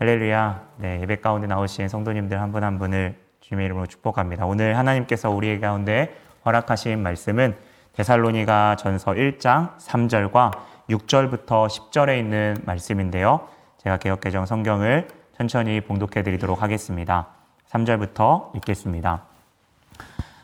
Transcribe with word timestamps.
할렐루야. 0.00 0.62
네, 0.78 1.02
예배 1.02 1.16
가운데 1.16 1.46
나오신 1.46 1.88
성도님들 1.88 2.40
한분한 2.40 2.78
분을 2.78 3.16
주님의 3.42 3.66
이름으로 3.66 3.84
축복합니다. 3.84 4.46
오늘 4.46 4.78
하나님께서 4.78 5.28
우리 5.28 5.60
가운데 5.60 6.16
허락하신 6.46 7.02
말씀은 7.02 7.54
데살로니가 7.92 8.76
전서 8.76 9.12
1장 9.12 9.76
3절과 9.76 10.52
6절부터 10.88 11.68
10절에 11.68 12.18
있는 12.18 12.56
말씀인데요. 12.64 13.46
제가 13.76 13.98
개혁개정 13.98 14.46
성경을 14.46 15.06
천천히 15.36 15.82
봉독해 15.82 16.22
드리도록 16.22 16.62
하겠습니다. 16.62 17.26
3절부터 17.70 18.56
읽겠습니다. 18.56 19.24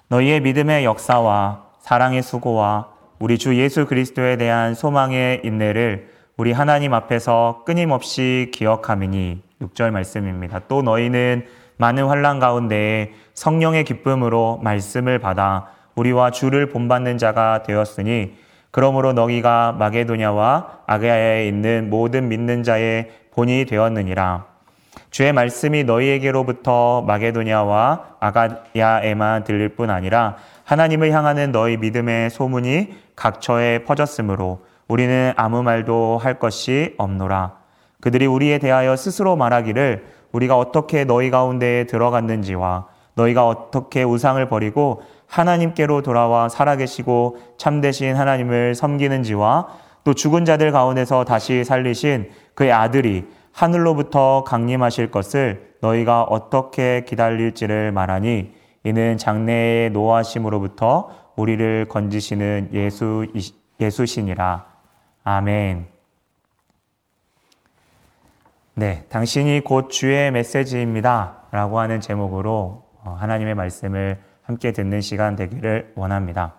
너희의 0.09 0.41
믿음의 0.43 0.85
역사와 0.85 1.65
사랑의 1.79 2.23
수고와 2.23 2.91
우리 3.19 3.39
주 3.39 3.57
예수 3.57 3.87
그리스도에 3.87 4.37
대한 4.37 4.75
소망의 4.75 5.41
인내를 5.45 6.15
우리 6.37 6.53
하나님 6.53 6.93
앞에서 6.93 7.63
끊임없이 7.65 8.51
기억함이니 8.53 9.46
6절 9.61 9.91
말씀입니다. 9.91 10.61
또 10.69 10.83
너희는 10.83 11.47
많은 11.79 12.07
환란 12.07 12.39
가운데 12.39 13.13
성령의 13.35 13.85
기쁨으로 13.85 14.61
말씀을 14.63 15.19
받아 15.19 15.69
우리와 15.95 16.31
주를 16.31 16.69
본받는 16.69 17.19
자가 17.19 17.63
되었으니 17.63 18.35
그러므로 18.71 19.13
너희가 19.13 19.73
마게도냐와 19.79 20.81
아게아에 20.87 21.49
있는 21.49 21.89
모든 21.89 22.29
믿는 22.29 22.63
자의 22.63 23.11
본이 23.35 23.65
되었느니라. 23.65 24.45
주의 25.11 25.33
말씀이 25.33 25.85
너희에게로부터 25.85 27.03
마게도냐와 27.03 28.17
아가야에만 28.21 29.45
들릴 29.45 29.71
뿐 29.71 29.89
아니라 29.89 30.37
하나님을 30.65 31.11
향하는 31.13 31.53
너희 31.53 31.77
믿음의 31.77 32.31
소문이 32.31 32.95
각처에 33.15 33.85
퍼졌으므로 33.85 34.67
우리는 34.89 35.33
아무 35.37 35.63
말도 35.63 36.19
할 36.19 36.39
것이 36.39 36.95
없노라. 36.99 37.56
그들이 38.07 38.27
우리에 38.27 38.59
대하여 38.59 38.95
스스로 38.95 39.35
말하기를 39.35 40.07
우리가 40.31 40.57
어떻게 40.57 41.03
너희 41.03 41.29
가운데에 41.29 41.87
들어갔는지와 41.87 42.87
너희가 43.15 43.49
어떻게 43.49 44.05
우상을 44.05 44.49
버리고 44.49 45.03
하나님께로 45.27 46.03
돌아와 46.03 46.49
살아계시고 46.49 47.39
참되신 47.59 48.15
하나님을 48.15 48.77
섬기는지와 48.77 49.67
또 50.05 50.15
죽은 50.15 50.45
자들 50.45 50.71
가운데서 50.71 51.25
다시 51.25 51.65
살리신 51.65 52.31
그의 52.55 52.71
아들이 52.71 53.27
하늘로부터 53.51 54.45
강림하실 54.45 55.11
것을 55.11 55.75
너희가 55.81 56.23
어떻게 56.23 57.05
기다릴지를 57.09 57.91
말하니 57.91 58.53
이는 58.85 59.19
장래의 59.19 59.91
노하심으로부터 59.91 61.11
우리를 61.35 61.87
건지시는 61.89 62.71
예수 62.73 63.27
예수시니라. 63.81 64.65
아멘. 65.25 65.96
네, 68.79 69.07
당신이 69.09 69.63
곧 69.65 69.89
주의 69.89 70.31
메시지입니다. 70.31 71.45
라고 71.51 71.81
하는 71.81 71.99
제목으로 72.03 72.85
어, 73.03 73.17
하나님의 73.19 73.55
말씀을 73.55 74.21
함께 74.43 74.73
듣는 74.73 75.01
시간 75.01 75.35
되기를 75.35 75.95
원합니다. 75.97 76.57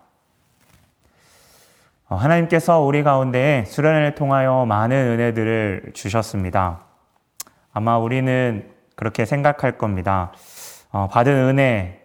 어, 2.10 2.16
하나님께서 2.16 2.82
우리 2.82 3.04
가운데 3.04 3.66
수련을 3.68 4.16
통하여 4.16 4.66
많은 4.66 4.98
은혜들을 4.98 5.92
주셨습니다. 5.94 6.86
아마 7.72 8.00
우리는 8.00 8.68
그렇게 8.96 9.24
생각할 9.26 9.78
겁니다. 9.78 10.32
어, 10.92 11.08
받은 11.12 11.32
은혜 11.32 12.02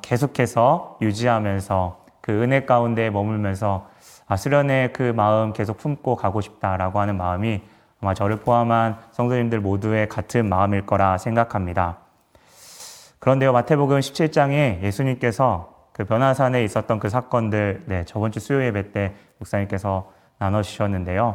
계속해서 0.00 0.96
유지하면서 1.02 2.06
그 2.22 2.42
은혜 2.42 2.64
가운데 2.64 3.10
머물면서 3.10 3.86
아, 4.28 4.36
수련의 4.36 4.94
그 4.94 5.02
마음 5.14 5.52
계속 5.52 5.76
품고 5.76 6.16
가고 6.16 6.40
싶다라고 6.40 7.00
하는 7.00 7.18
마음이 7.18 7.60
아마 8.06 8.14
저를 8.14 8.36
포함한 8.36 8.98
성도님들 9.10 9.58
모두의 9.58 10.08
같은 10.08 10.48
마음일 10.48 10.86
거라 10.86 11.18
생각합니다. 11.18 11.96
그런데요, 13.18 13.52
마태복음 13.52 13.98
17장에 13.98 14.80
예수님께서 14.82 15.74
그 15.92 16.04
변화산에 16.04 16.62
있었던 16.62 17.00
그 17.00 17.08
사건들, 17.08 17.82
네, 17.86 18.04
저번 18.04 18.30
주 18.30 18.38
수요 18.38 18.64
예배 18.64 18.92
때 18.92 19.14
목사님께서 19.38 20.12
나눠주셨는데요. 20.38 21.34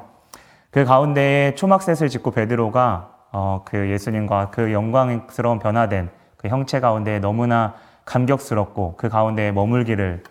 그 0.70 0.86
가운데에 0.86 1.56
초막셋을 1.56 2.08
짓고 2.08 2.32
베드로가 2.32 3.16
어, 3.34 3.64
그 3.66 3.90
예수님과 3.90 4.52
그 4.52 4.72
영광스러운 4.72 5.60
변화된 5.60 6.10
그 6.38 6.48
형체 6.48 6.80
가운데 6.80 7.20
너무나 7.20 7.74
감격스럽고 8.06 8.96
그 8.96 9.10
가운데 9.10 9.52
머물기를 9.52 10.24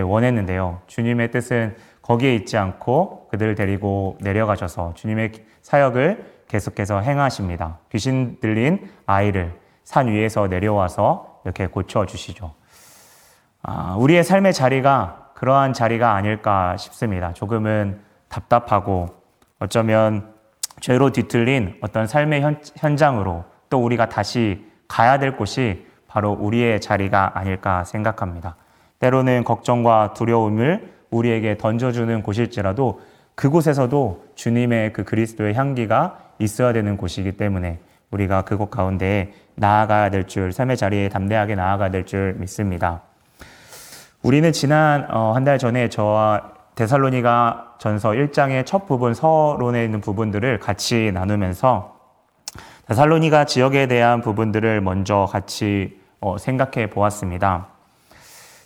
원했는데요. 0.00 0.80
주님의 0.86 1.30
뜻은 1.32 1.76
거기에 2.00 2.34
있지 2.34 2.56
않고 2.56 3.28
그들을 3.30 3.54
데리고 3.54 4.16
내려가셔서 4.20 4.94
주님의 4.94 5.32
사역을 5.62 6.32
계속해서 6.48 7.00
행하십니다. 7.00 7.78
귀신 7.90 8.38
들린 8.40 8.90
아이를 9.06 9.58
산 9.84 10.08
위에서 10.08 10.46
내려와서 10.48 11.40
이렇게 11.44 11.66
고쳐주시죠. 11.66 12.52
아, 13.62 13.96
우리의 13.98 14.22
삶의 14.22 14.52
자리가 14.52 15.30
그러한 15.34 15.72
자리가 15.72 16.14
아닐까 16.14 16.76
싶습니다. 16.76 17.32
조금은 17.32 18.00
답답하고 18.28 19.08
어쩌면 19.58 20.32
죄로 20.80 21.10
뒤틀린 21.10 21.78
어떤 21.80 22.06
삶의 22.06 22.42
현, 22.42 22.60
현장으로 22.76 23.44
또 23.70 23.82
우리가 23.82 24.08
다시 24.08 24.66
가야 24.88 25.18
될 25.18 25.36
곳이 25.36 25.86
바로 26.06 26.32
우리의 26.32 26.80
자리가 26.80 27.32
아닐까 27.38 27.84
생각합니다. 27.84 28.56
때로는 28.98 29.44
걱정과 29.44 30.12
두려움을 30.14 30.92
우리에게 31.10 31.56
던져주는 31.56 32.22
곳일지라도 32.22 33.00
그곳에서도 33.34 34.24
주님의 34.34 34.92
그 34.92 35.04
그리스도의 35.04 35.54
향기가 35.54 36.18
있어야 36.38 36.72
되는 36.72 36.96
곳이기 36.96 37.32
때문에 37.32 37.78
우리가 38.10 38.42
그곳 38.42 38.70
가운데 38.70 39.32
나아가야 39.54 40.10
될 40.10 40.26
줄, 40.26 40.52
삶의 40.52 40.76
자리에 40.76 41.08
담대하게 41.08 41.54
나아가야 41.54 41.90
될 41.90 42.04
줄 42.04 42.34
믿습니다. 42.38 43.02
우리는 44.22 44.52
지난 44.52 45.06
어, 45.10 45.32
한달 45.34 45.58
전에 45.58 45.88
저와 45.88 46.52
데살로니가 46.74 47.76
전서 47.78 48.10
1장의 48.10 48.64
첫 48.64 48.86
부분 48.86 49.14
서론에 49.14 49.84
있는 49.84 50.00
부분들을 50.00 50.58
같이 50.60 51.10
나누면서 51.12 51.98
데살로니가 52.86 53.44
지역에 53.46 53.86
대한 53.86 54.20
부분들을 54.20 54.80
먼저 54.80 55.26
같이 55.30 56.00
어, 56.20 56.38
생각해 56.38 56.88
보았습니다. 56.90 57.68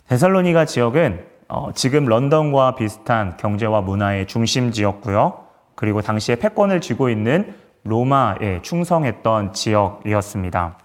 데살로니가 0.09 0.65
지역은 0.65 1.25
어, 1.49 1.71
지금 1.73 2.05
런던과 2.05 2.75
비슷한 2.75 3.37
경제와 3.37 3.81
문화의 3.81 4.27
중심지였고요. 4.27 5.45
그리고 5.75 6.01
당시에 6.01 6.35
패권을 6.35 6.81
쥐고 6.81 7.09
있는 7.09 7.55
로마에 7.83 8.61
충성했던 8.63 9.53
지역이었습니다. 9.53 10.77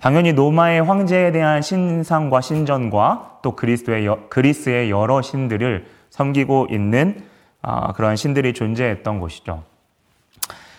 당연히 0.00 0.32
로마의 0.32 0.82
황제에 0.82 1.32
대한 1.32 1.60
신상과 1.60 2.40
신전과 2.40 3.40
또 3.42 3.56
그리스도의 3.56 4.06
여, 4.06 4.20
그리스의 4.28 4.90
여러 4.90 5.20
신들을 5.20 5.86
섬기고 6.10 6.68
있는 6.70 7.22
어, 7.62 7.92
그런 7.92 8.16
신들이 8.16 8.54
존재했던 8.54 9.20
곳이죠. 9.20 9.64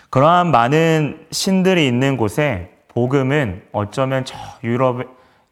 그러한 0.08 0.50
많은 0.50 1.26
신들이 1.30 1.86
있는 1.86 2.16
곳에 2.16 2.72
복음은 2.88 3.62
어쩌면 3.72 4.24
저 4.24 4.36
유럽, 4.64 5.06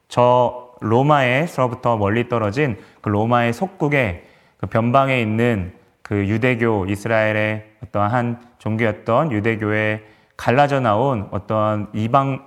저 0.08 0.67
로마에서부터 0.80 1.96
멀리 1.96 2.28
떨어진 2.28 2.78
그 3.00 3.08
로마의 3.08 3.52
속국의 3.52 4.24
그 4.58 4.66
변방에 4.66 5.20
있는 5.20 5.72
그 6.02 6.26
유대교 6.26 6.86
이스라엘의 6.86 7.64
어떤 7.84 8.10
한 8.10 8.42
종교였던 8.58 9.32
유대교에 9.32 10.04
갈라져 10.36 10.80
나온 10.80 11.28
어떤 11.30 11.88
이방 11.92 12.46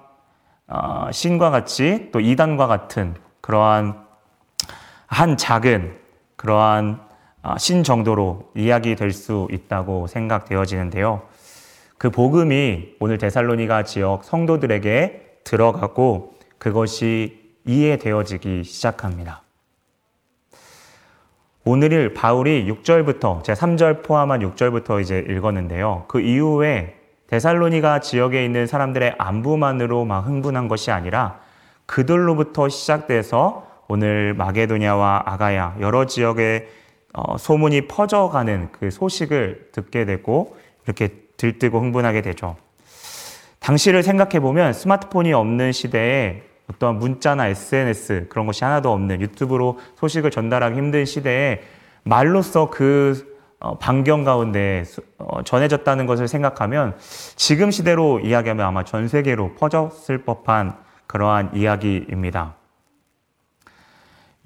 어, 0.68 1.10
신과 1.12 1.50
같이 1.52 2.10
또 2.12 2.20
이단과 2.20 2.68
같은 2.68 3.16
그러한 3.42 4.06
한 5.08 5.36
작은 5.36 5.98
그러한 6.38 7.02
어, 7.44 7.58
신 7.58 7.84
정도로 7.84 8.52
이야기될 8.56 9.12
수 9.12 9.48
있다고 9.52 10.08
생각되어지는데요. 10.08 11.24
그 11.98 12.10
복음이 12.10 12.96
오늘 13.00 13.18
데살로니가 13.18 13.84
지역 13.84 14.24
성도들에게 14.24 15.42
들어가고 15.44 16.34
그것이 16.58 17.41
이해되어지기 17.66 18.64
시작합니다. 18.64 19.42
오늘 21.64 22.14
바울이 22.14 22.66
6절부터, 22.72 23.44
제 23.44 23.54
3절 23.54 24.04
포함한 24.04 24.40
6절부터 24.40 25.02
이제 25.02 25.24
읽었는데요. 25.30 26.06
그 26.08 26.20
이후에 26.20 26.96
데살로니가 27.28 28.00
지역에 28.00 28.44
있는 28.44 28.66
사람들의 28.68 29.16
안부만으로 29.18 30.06
막 30.06 30.22
흥분한 30.22 30.68
것이 30.68 30.92
아니라 30.92 31.40
그들로부터 31.86 32.68
시작돼서 32.68 33.68
오늘 33.88 34.34
마게도냐와 34.34 35.24
아가야 35.26 35.76
여러 35.82 36.06
지역에 36.06 36.68
어, 37.14 37.38
소문이 37.38 37.88
퍼져가는 37.88 38.70
그 38.72 38.90
소식을 38.90 39.70
듣게 39.72 40.06
되고 40.06 40.58
이렇게 40.86 41.10
들뜨고 41.38 41.80
흥분하게 41.80 42.22
되죠. 42.22 42.56
당시를 43.60 44.02
생각해 44.02 44.40
보면 44.40 44.74
스마트폰이 44.74 45.34
없는 45.34 45.72
시대에 45.72 46.44
어떠한 46.72 47.00
문자나 47.00 47.48
SNS 47.48 48.28
그런 48.30 48.46
것이 48.46 48.64
하나도 48.64 48.92
없는 48.92 49.22
유튜브로 49.22 49.80
소식을 49.96 50.32
전달하기 50.32 50.76
힘든 50.78 51.06
시대에 51.06 51.62
말로써 52.04 52.70
그 52.70 53.32
어, 53.60 53.78
반경 53.78 54.24
가운데 54.24 54.84
어, 55.20 55.44
전해졌다는 55.44 56.08
것을 56.08 56.28
생각하면 56.28 56.96
지금 57.36 57.70
시대로 57.70 58.20
이야기하면 58.20 58.66
아마 58.66 58.84
전 58.84 59.08
세계로 59.08 59.54
퍼졌을 59.54 60.24
법한 60.24 60.76
그러한 61.06 61.52
이야기입니다. 61.54 62.56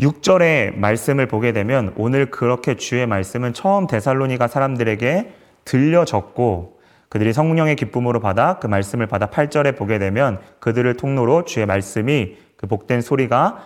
6절의 0.01 0.78
말씀을 0.78 1.28
보게 1.28 1.54
되면 1.54 1.94
오늘 1.95 2.30
그렇게 2.30 2.75
주의 2.75 3.07
말씀은 3.07 3.54
처음 3.54 3.88
데살로니가 3.88 4.50
사람들에게 4.50 5.33
들려졌고 5.63 6.75
그들이 7.10 7.34
성령의 7.34 7.75
기쁨으로 7.75 8.19
받아 8.19 8.60
그 8.60 8.68
말씀을 8.68 9.07
받아 9.07 9.28
8절에 9.28 9.78
보게 9.78 10.00
되면 10.00 10.40
그들을 10.60 10.98
통로로 10.98 11.46
주의 11.46 11.66
말씀이 11.66 12.38
그 12.57 12.68
복된 12.68 13.02
소리가 13.02 13.63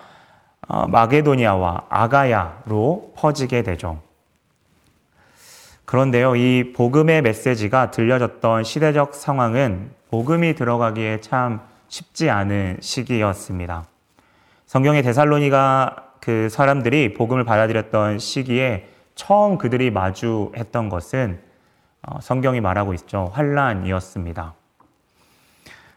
어, 0.67 0.87
마게도니아와 0.87 1.85
아가야로 1.89 3.13
퍼지게 3.15 3.63
되죠. 3.63 4.01
그런데요, 5.85 6.35
이 6.35 6.73
복음의 6.73 7.23
메시지가 7.23 7.89
들려졌던 7.89 8.63
시대적 8.63 9.15
상황은 9.15 9.89
복음이 10.11 10.53
들어가기에 10.53 11.21
참 11.21 11.61
쉽지 11.87 12.29
않은 12.29 12.77
시기였습니다. 12.81 13.85
성경의 14.67 15.01
데살로니가 15.01 16.13
그 16.19 16.49
사람들이 16.49 17.15
복음을 17.15 17.43
받아들였던 17.43 18.19
시기에 18.19 18.87
처음 19.15 19.57
그들이 19.57 19.89
마주했던 19.89 20.89
것은 20.89 21.39
어, 21.39 21.48
성경이 22.21 22.61
말하고 22.61 22.93
있죠. 22.93 23.31
환란이었습니다. 23.33 24.53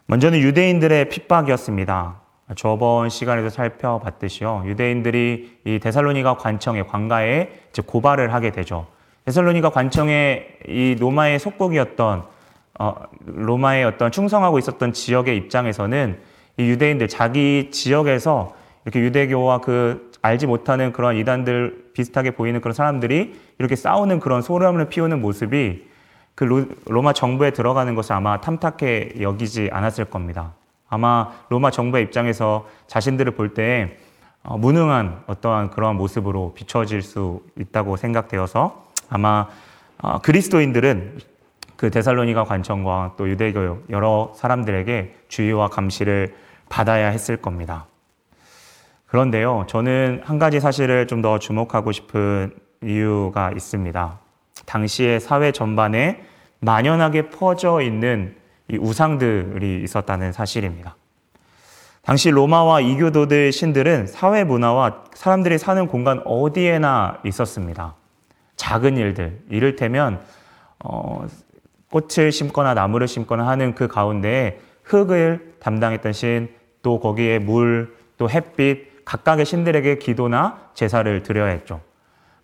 먼저는 0.05 0.39
유대인들의 0.39 1.09
핍박이었습니다. 1.09 2.21
저번 2.55 3.09
시간에도 3.09 3.49
살펴봤듯이요. 3.49 4.63
유대인들이 4.65 5.59
이 5.65 5.79
데살로니가 5.79 6.37
관청에 6.37 6.83
관가에 6.83 7.49
고발을 7.85 8.33
하게 8.33 8.51
되죠. 8.51 8.87
데살로니가 9.25 9.69
관청에 9.69 10.47
이 10.67 10.95
로마의 10.99 11.39
속국이었던 11.39 12.23
어, 12.79 12.95
로마의 13.25 13.85
어떤 13.85 14.11
충성하고 14.11 14.59
있었던 14.59 14.93
지역의 14.93 15.37
입장에서는 15.37 16.19
이 16.57 16.69
유대인들 16.69 17.07
자기 17.07 17.69
지역에서 17.71 18.55
이렇게 18.83 18.99
유대교와 18.99 19.59
그 19.59 20.11
알지 20.21 20.47
못하는 20.47 20.91
그런 20.91 21.15
이단들 21.15 21.91
비슷하게 21.93 22.31
보이는 22.31 22.59
그런 22.61 22.73
사람들이 22.73 23.39
이렇게 23.59 23.75
싸우는 23.75 24.19
그런 24.19 24.41
소름을 24.41 24.89
피우는 24.89 25.21
모습이 25.21 25.92
그 26.35 26.75
로마 26.85 27.13
정부에 27.13 27.51
들어가는 27.51 27.93
것을 27.95 28.13
아마 28.13 28.41
탐탁해 28.41 29.13
여기지 29.21 29.69
않았을 29.71 30.05
겁니다. 30.05 30.53
아마 30.89 31.31
로마 31.49 31.71
정부의 31.71 32.03
입장에서 32.03 32.67
자신들을 32.87 33.33
볼때 33.33 33.97
어, 34.43 34.57
무능한 34.57 35.23
어떠한 35.27 35.69
그러한 35.69 35.95
모습으로 35.95 36.53
비춰질 36.53 37.01
수 37.01 37.41
있다고 37.57 37.97
생각되어서 37.97 38.85
아마 39.09 39.47
어, 40.01 40.19
그리스도인들은 40.19 41.19
그 41.77 41.89
데살로니가 41.89 42.43
관청과 42.43 43.13
또 43.17 43.29
유대교 43.29 43.83
여러 43.89 44.33
사람들에게 44.35 45.15
주의와 45.27 45.69
감시를 45.69 46.35
받아야 46.69 47.09
했을 47.09 47.37
겁니다. 47.37 47.85
그런데요, 49.07 49.65
저는 49.67 50.21
한 50.25 50.39
가지 50.39 50.59
사실을 50.59 51.07
좀 51.07 51.21
더 51.21 51.39
주목하고 51.39 51.91
싶은 51.91 52.53
이유가 52.81 53.51
있습니다. 53.51 54.22
당시의 54.73 55.19
사회 55.19 55.51
전반에 55.51 56.23
만연하게 56.59 57.29
퍼져 57.29 57.81
있는 57.81 58.35
이 58.67 58.77
우상들이 58.77 59.83
있었다는 59.83 60.31
사실입니다. 60.31 60.95
당시 62.01 62.31
로마와 62.31 62.81
이교도들 62.81 63.51
신들은 63.51 64.07
사회 64.07 64.43
문화와 64.43 65.03
사람들이 65.13 65.59
사는 65.59 65.87
공간 65.87 66.21
어디에나 66.25 67.19
있었습니다. 67.23 67.93
작은 68.55 68.97
일들, 68.97 69.41
이를테면 69.49 70.21
어, 70.83 71.27
꽃을 71.91 72.31
심거나 72.31 72.73
나무를 72.73 73.07
심거나 73.07 73.47
하는 73.47 73.75
그 73.75 73.87
가운데 73.87 74.59
흙을 74.83 75.53
담당했던 75.59 76.13
신, 76.13 76.49
또 76.81 76.99
거기에 76.99 77.37
물, 77.39 77.95
또 78.17 78.27
햇빛, 78.27 79.05
각각의 79.05 79.45
신들에게 79.45 79.99
기도나 79.99 80.59
제사를 80.73 81.21
드려야 81.23 81.51
했죠. 81.51 81.79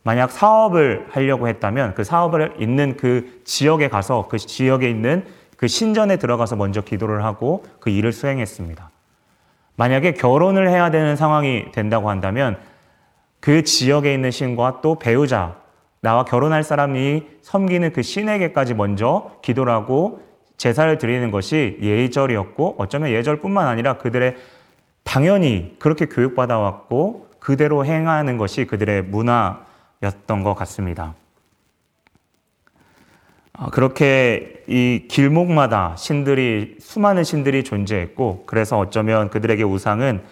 만약 0.03 0.31
사업을 0.31 1.07
하려고 1.09 1.47
했다면 1.47 1.93
그 1.93 2.03
사업을 2.03 2.55
있는 2.59 2.95
그 2.97 3.41
지역에 3.43 3.89
가서 3.89 4.27
그 4.29 4.37
지역에 4.37 4.89
있는 4.89 5.25
그 5.57 5.67
신전에 5.67 6.17
들어가서 6.17 6.55
먼저 6.55 6.81
기도를 6.81 7.23
하고 7.23 7.65
그 7.79 7.89
일을 7.89 8.13
수행했습니다. 8.13 8.89
만약에 9.75 10.13
결혼을 10.13 10.69
해야 10.69 10.89
되는 10.91 11.15
상황이 11.15 11.71
된다고 11.71 12.09
한다면 12.09 12.57
그 13.39 13.63
지역에 13.63 14.13
있는 14.13 14.31
신과 14.31 14.81
또 14.81 14.95
배우자, 14.95 15.55
나와 16.01 16.23
결혼할 16.23 16.63
사람이 16.63 17.23
섬기는 17.41 17.91
그 17.93 18.01
신에게까지 18.01 18.73
먼저 18.73 19.31
기도를 19.41 19.73
하고 19.73 20.21
제사를 20.57 20.97
드리는 20.97 21.31
것이 21.31 21.77
예절이었고 21.81 22.75
어쩌면 22.77 23.11
예절뿐만 23.11 23.67
아니라 23.67 23.97
그들의 23.97 24.35
당연히 25.03 25.75
그렇게 25.79 26.05
교육받아 26.05 26.59
왔고 26.59 27.27
그대로 27.39 27.85
행하는 27.85 28.37
것이 28.37 28.65
그들의 28.65 29.03
문화 29.03 29.65
였던 30.03 30.43
것 30.43 30.53
같습니다. 30.55 31.15
아, 33.53 33.69
그렇게 33.71 34.63
이 34.67 35.05
길목마다 35.09 35.95
신들이 35.97 36.77
수많은 36.79 37.25
신들이 37.25 37.63
존재했고 37.63 38.43
그래서 38.45 38.79
어쩌면 38.79 39.29
그들에게 39.29 39.63
우상은 39.63 40.23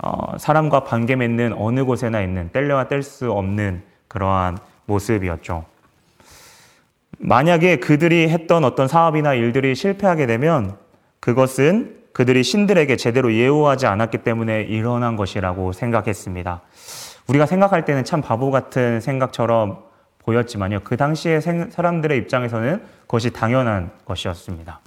어, 0.00 0.38
사람과 0.38 0.84
관계 0.84 1.16
맺는 1.16 1.54
어느 1.54 1.84
곳에나 1.84 2.22
있는 2.22 2.50
뗄래야 2.52 2.86
뗄 2.86 3.02
수 3.02 3.32
없는 3.32 3.82
그러한 4.06 4.58
모습이었죠. 4.86 5.64
만약에 7.18 7.76
그들이 7.76 8.28
했던 8.28 8.64
어떤 8.64 8.86
사업이나 8.86 9.34
일들이 9.34 9.74
실패하게 9.74 10.26
되면 10.26 10.76
그것은 11.18 11.98
그들이 12.12 12.44
신들에게 12.44 12.96
제대로 12.96 13.34
예우하지 13.34 13.86
않았기 13.86 14.18
때문에 14.18 14.62
일어난 14.62 15.16
것이라고 15.16 15.72
생각했습니다. 15.72 16.62
우리가 17.28 17.46
생각할 17.46 17.84
때는 17.84 18.04
참 18.04 18.22
바보 18.22 18.50
같은 18.50 19.00
생각처럼 19.00 19.78
보였지만요. 20.20 20.80
그 20.84 20.96
당시에 20.96 21.40
사람들의 21.40 22.16
입장에서는 22.18 22.82
그것이 23.02 23.32
당연한 23.32 23.90
것이었습니다. 24.04 24.80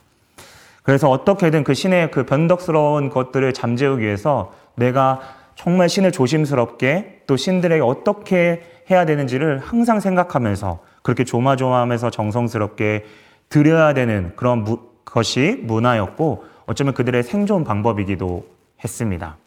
그래서 0.83 1.09
어떻게든 1.09 1.63
그 1.63 1.73
신의 1.73 2.11
그 2.11 2.25
변덕스러운 2.25 3.09
것들을 3.09 3.53
잠재우기 3.53 4.03
위해서 4.03 4.53
내가 4.75 5.19
정말 5.55 5.89
신을 5.89 6.11
조심스럽게 6.11 7.23
또 7.27 7.38
신들에게 7.38 7.81
어떻게 7.83 8.63
해야 8.89 9.05
되는지를 9.05 9.59
항상 9.59 9.99
생각하면서 9.99 10.79
그렇게 11.03 11.23
조마조마하면서 11.23 12.09
정성스럽게 12.09 13.05
드려야 13.49 13.94
되는 13.94 14.33
그런 14.35 14.63
무, 14.63 14.79
것이 15.05 15.59
문화였고 15.63 16.45
어쩌면 16.65 16.94
그들의 16.94 17.21
생존 17.23 17.63
방법이기도 17.63 18.45
했습니다. 18.83 19.37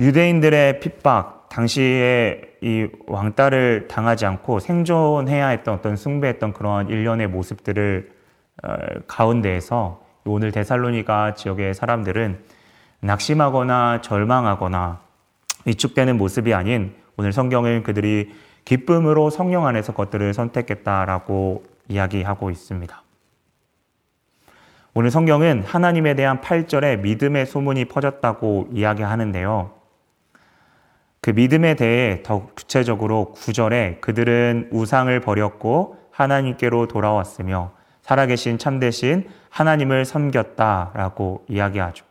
유대인들의 0.00 0.80
핍박, 0.80 1.37
당시에 1.50 2.40
이 2.60 2.88
왕따를 3.06 3.88
당하지 3.88 4.26
않고 4.26 4.60
생존해야 4.60 5.48
했던 5.48 5.74
어떤 5.74 5.96
숭배했던 5.96 6.52
그런 6.52 6.88
일련의 6.88 7.28
모습들을 7.28 8.10
어, 8.62 8.76
가운데에서 9.06 10.02
오늘 10.24 10.52
데살로니가 10.52 11.34
지역의 11.34 11.74
사람들은 11.74 12.38
낙심하거나 13.00 14.00
절망하거나 14.02 15.00
위축되는 15.64 16.16
모습이 16.16 16.52
아닌 16.54 16.94
오늘 17.16 17.32
성경은 17.32 17.82
그들이 17.82 18.32
기쁨으로 18.64 19.30
성령 19.30 19.66
안에서 19.66 19.94
것들을 19.94 20.34
선택했다라고 20.34 21.64
이야기하고 21.88 22.50
있습니다. 22.50 23.02
오늘 24.94 25.10
성경은 25.10 25.62
하나님에 25.64 26.14
대한 26.14 26.40
8절에 26.40 27.00
믿음의 27.00 27.46
소문이 27.46 27.86
퍼졌다고 27.86 28.68
이야기하는데요. 28.72 29.77
그 31.28 31.32
믿음에 31.34 31.74
대해 31.74 32.22
더 32.22 32.46
구체적으로 32.54 33.34
9절에 33.36 34.00
그들은 34.00 34.70
우상을 34.72 35.20
버렸고 35.20 35.98
하나님께로 36.10 36.88
돌아왔으며 36.88 37.72
살아계신 38.00 38.56
참되신 38.56 39.28
하나님을 39.50 40.06
섬겼다라고 40.06 41.44
이야기하죠. 41.48 42.06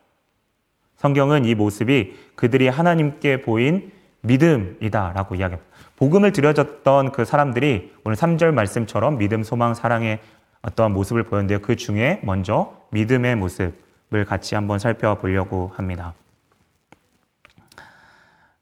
성경은 0.98 1.46
이 1.46 1.56
모습이 1.56 2.14
그들이 2.36 2.68
하나님께 2.68 3.40
보인 3.42 3.90
믿음이다라고 4.20 5.34
이야기합니다. 5.34 5.68
복음을 5.96 6.30
들여졌던 6.30 7.10
그 7.10 7.24
사람들이 7.24 7.94
오늘 8.04 8.16
3절 8.16 8.52
말씀처럼 8.52 9.18
믿음, 9.18 9.42
소망, 9.42 9.74
사랑의 9.74 10.20
어떠한 10.62 10.92
모습을 10.92 11.24
보였는데요. 11.24 11.58
그 11.58 11.74
중에 11.74 12.20
먼저 12.22 12.72
믿음의 12.92 13.34
모습을 13.34 14.24
같이 14.28 14.54
한번 14.54 14.78
살펴보려고 14.78 15.72
합니다. 15.74 16.14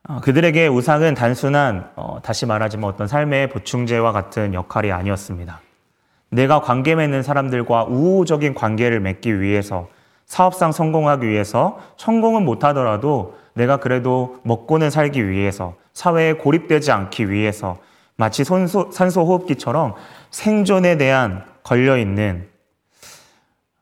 어, 0.09 0.21
그들에게 0.21 0.69
우상은 0.69 1.15
단순한 1.15 1.91
어, 1.97 2.19
다시 2.23 2.47
말하지만 2.47 2.89
어떤 2.89 3.09
삶의 3.09 3.51
보충제와 3.51 4.13
같은 4.13 4.55
역할이 4.55 4.93
아니었습니다. 4.93 5.61
내가 6.31 6.61
관계 6.61 6.95
맺는 6.95 7.23
사람들과 7.23 7.85
우호적인 7.85 8.55
관계를 8.55 9.01
맺기 9.01 9.41
위해서 9.41 9.89
사업상 10.27 10.73
성공하기 10.73 11.27
위해서 11.27 11.79
성공은 11.97 12.45
못하더라도 12.45 13.37
내가 13.55 13.79
그래도 13.79 14.39
먹고는 14.43 14.91
살기 14.91 15.29
위해서 15.29 15.75
사회에 15.93 16.35
고립되지 16.35 16.93
않기 16.93 17.31
위해서 17.31 17.79
마치 18.17 18.45
산소, 18.45 18.91
산소 18.93 19.25
호흡기처럼 19.25 19.95
생존에 20.31 20.99
대한 20.99 21.45
걸려 21.63 21.97
있는 21.97 22.49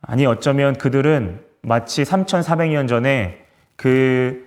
아니 0.01 0.27
어쩌면 0.27 0.75
그들은 0.75 1.41
마치 1.63 2.03
3,400년 2.03 2.89
전에 2.89 3.45
그 3.77 4.47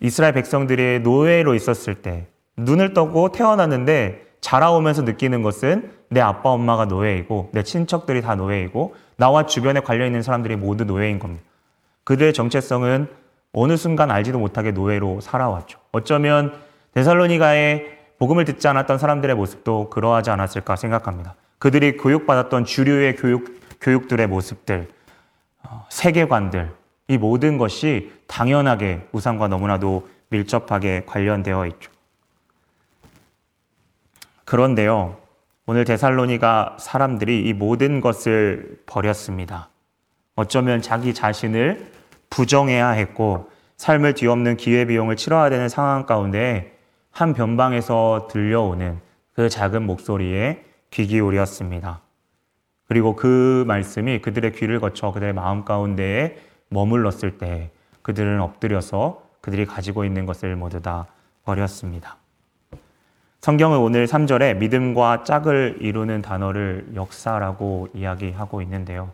이스라엘 0.00 0.34
백성들이 0.34 1.00
노예로 1.00 1.54
있었을 1.54 1.96
때 1.96 2.26
눈을 2.56 2.94
떠고 2.94 3.32
태어났는데 3.32 4.24
자라오면서 4.40 5.02
느끼는 5.02 5.42
것은 5.42 5.90
내 6.10 6.20
아빠 6.20 6.50
엄마가 6.50 6.84
노예이고 6.84 7.50
내 7.52 7.62
친척들이 7.62 8.20
다 8.20 8.34
노예이고 8.34 8.94
나와 9.16 9.46
주변에 9.46 9.80
관련 9.80 10.08
있는 10.08 10.22
사람들이 10.22 10.56
모두 10.56 10.84
노예인 10.84 11.18
겁니다. 11.18 11.44
그들의 12.04 12.32
정체성은 12.34 13.08
어느 13.52 13.76
순간 13.76 14.10
알지도 14.10 14.38
못하게 14.38 14.72
노예로 14.72 15.20
살아왔죠. 15.20 15.78
어쩌면 15.92 16.52
데살로니가에 16.92 17.94
복음을 18.18 18.44
듣지 18.44 18.68
않았던 18.68 18.98
사람들의 18.98 19.34
모습도 19.36 19.90
그러하지 19.90 20.30
않았을까 20.30 20.76
생각합니다. 20.76 21.34
그들이 21.58 21.96
교육받았던 21.96 22.64
주류의 22.64 23.16
교육, 23.16 23.58
교육들의 23.80 24.26
모습들, 24.26 24.88
어, 25.62 25.86
세계관들, 25.88 26.70
이 27.08 27.18
모든 27.18 27.58
것이 27.58 28.12
당연하게 28.26 29.06
우상과 29.12 29.48
너무나도 29.48 30.08
밀접하게 30.28 31.04
관련되어 31.06 31.66
있죠. 31.66 31.90
그런데요, 34.44 35.16
오늘 35.66 35.84
데살로니가 35.84 36.76
사람들이 36.78 37.42
이 37.42 37.52
모든 37.52 38.00
것을 38.00 38.82
버렸습니다. 38.86 39.70
어쩌면 40.36 40.82
자기 40.82 41.14
자신을 41.14 41.90
부정해야 42.30 42.90
했고 42.90 43.50
삶을 43.76 44.14
뒤엎는 44.14 44.56
기회비용을 44.56 45.16
치러야 45.16 45.50
되는 45.50 45.68
상황 45.68 46.06
가운데 46.06 46.76
한 47.10 47.32
변방에서 47.32 48.28
들려오는 48.30 48.98
그 49.34 49.48
작은 49.48 49.84
목소리에 49.84 50.64
귀 50.90 51.06
기울였습니다. 51.06 52.00
그리고 52.86 53.16
그 53.16 53.64
말씀이 53.66 54.20
그들의 54.20 54.52
귀를 54.52 54.80
거쳐 54.80 55.12
그들의 55.12 55.32
마음 55.32 55.64
가운데에 55.64 56.36
머물렀을 56.68 57.38
때 57.38 57.70
그들은 58.02 58.40
엎드려서 58.40 59.22
그들이 59.40 59.66
가지고 59.66 60.04
있는 60.04 60.26
것을 60.26 60.56
모두 60.56 60.80
다 60.80 61.06
버렸습니다. 61.44 62.16
성경은 63.40 63.76
오늘 63.78 64.06
3절에 64.06 64.56
믿음과 64.56 65.24
짝을 65.24 65.76
이루는 65.80 66.22
단어를 66.22 66.92
역사라고 66.94 67.88
이야기하고 67.92 68.62
있는데요. 68.62 69.12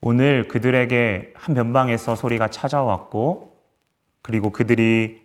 오늘 0.00 0.46
그들에게 0.46 1.32
한 1.34 1.54
변방에서 1.56 2.14
소리가 2.14 2.46
찾아왔고, 2.46 3.56
그리고 4.22 4.50
그들이 4.50 5.20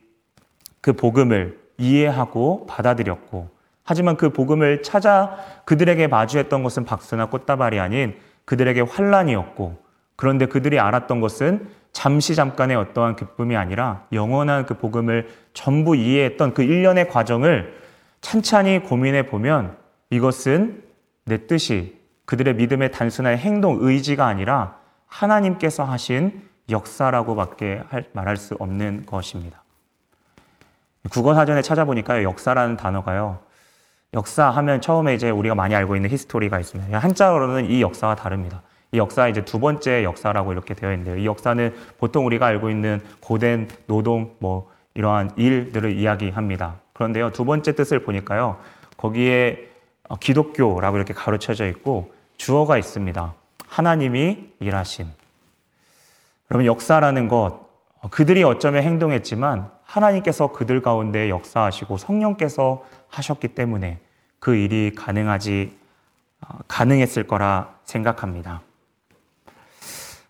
그 0.82 0.94
복음을 0.94 1.60
이해하고 1.78 2.66
받아들였고, 2.66 3.50
하지만 3.84 4.18
그 4.18 4.32
복음을 4.32 4.82
찾아 4.82 5.38
그들에게 5.66 6.08
마주했던 6.08 6.64
것은 6.64 6.86
박수나 6.86 7.28
꽃다발이 7.28 7.80
아닌 7.80 8.18
그들에게 8.46 8.82
환란이었고, 8.82 9.83
그런데 10.16 10.46
그들이 10.46 10.80
알았던 10.80 11.20
것은 11.20 11.68
잠시 11.92 12.36
잠깐의 12.36 12.76
어떠한 12.76 13.16
기쁨이 13.16 13.56
아니라 13.56 14.06
영원한 14.12 14.66
그 14.66 14.76
복음을 14.76 15.30
전부 15.54 15.96
이해했던 15.96 16.54
그 16.54 16.64
일련의 16.64 17.10
과정을 17.10 17.78
찬찬히 18.22 18.80
고민해 18.80 19.28
보면 19.28 19.78
이것은 20.10 20.84
내 21.26 21.46
뜻이 21.48 22.00
그들의 22.26 22.56
믿음의 22.56 22.92
단순한 22.92 23.38
행동, 23.38 23.78
의지가 23.82 24.26
아니라 24.26 24.78
하나님께서 25.08 25.84
하신 25.84 26.42
역사라고밖에 26.70 27.84
말할 28.14 28.38
수 28.38 28.56
없는 28.60 29.06
것입니다. 29.06 29.64
국어 31.10 31.36
사전에 31.36 31.62
찾아보니까요, 31.62 32.24
역사라는 32.24 32.78
단어가요, 32.78 33.40
역사 34.14 34.50
하면 34.50 34.80
처음에 34.80 35.14
이제 35.14 35.30
우리가 35.30 35.54
많이 35.54 35.76
알고 35.76 35.96
있는 35.96 36.10
히스토리가 36.10 36.60
있습니다. 36.60 36.98
한자어로는 36.98 37.70
이 37.70 37.82
역사가 37.82 38.16
다릅니다. 38.16 38.62
이 38.94 38.98
역사 38.98 39.28
이제 39.28 39.44
두 39.44 39.60
번째 39.60 40.04
역사라고 40.04 40.54
이렇게 40.54 40.76
되어 40.76 40.92
있는데요. 40.92 41.18
이 41.18 41.26
역사는 41.26 41.74
보통 41.98 42.28
우리가 42.28 42.46
알고 42.46 42.70
있는 42.70 43.02
고된 43.22 43.68
노동, 43.88 44.36
뭐 44.38 44.72
이러한 44.94 45.32
일들을 45.36 45.98
이야기합니다. 45.98 46.76
그런데요, 46.94 47.32
두 47.32 47.44
번째 47.44 47.74
뜻을 47.74 48.04
보니까요, 48.04 48.60
거기에 48.98 49.68
어, 50.10 50.16
기독교라고 50.18 50.98
이렇게 50.98 51.14
가르쳐져 51.14 51.68
있고 51.70 52.14
주어가 52.38 52.78
있습니다. 52.78 53.34
하나님이 53.68 54.50
일하신. 54.60 55.08
그러면 56.48 56.68
역사라는 56.68 57.28
것, 57.28 57.68
어, 58.00 58.10
그들이 58.12 58.44
어쩌면 58.44 58.84
행동했지만 58.84 59.72
하나님께서 59.86 60.52
그들 60.52 60.84
가운데 60.84 61.30
역사하시고 61.32 61.98
성령께서 61.98 62.86
하셨기 63.08 63.50
때문에 63.50 64.00
그 64.40 64.56
일이 64.56 64.92
가능하지, 64.96 65.76
어, 66.42 66.60
가능했을 66.68 67.26
거라 67.26 67.74
생각합니다. 67.86 68.62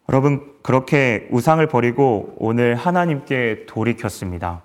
여러분, 0.09 0.53
그렇게 0.61 1.27
우상을 1.31 1.65
버리고 1.67 2.35
오늘 2.37 2.75
하나님께 2.75 3.65
돌이켰습니다. 3.67 4.63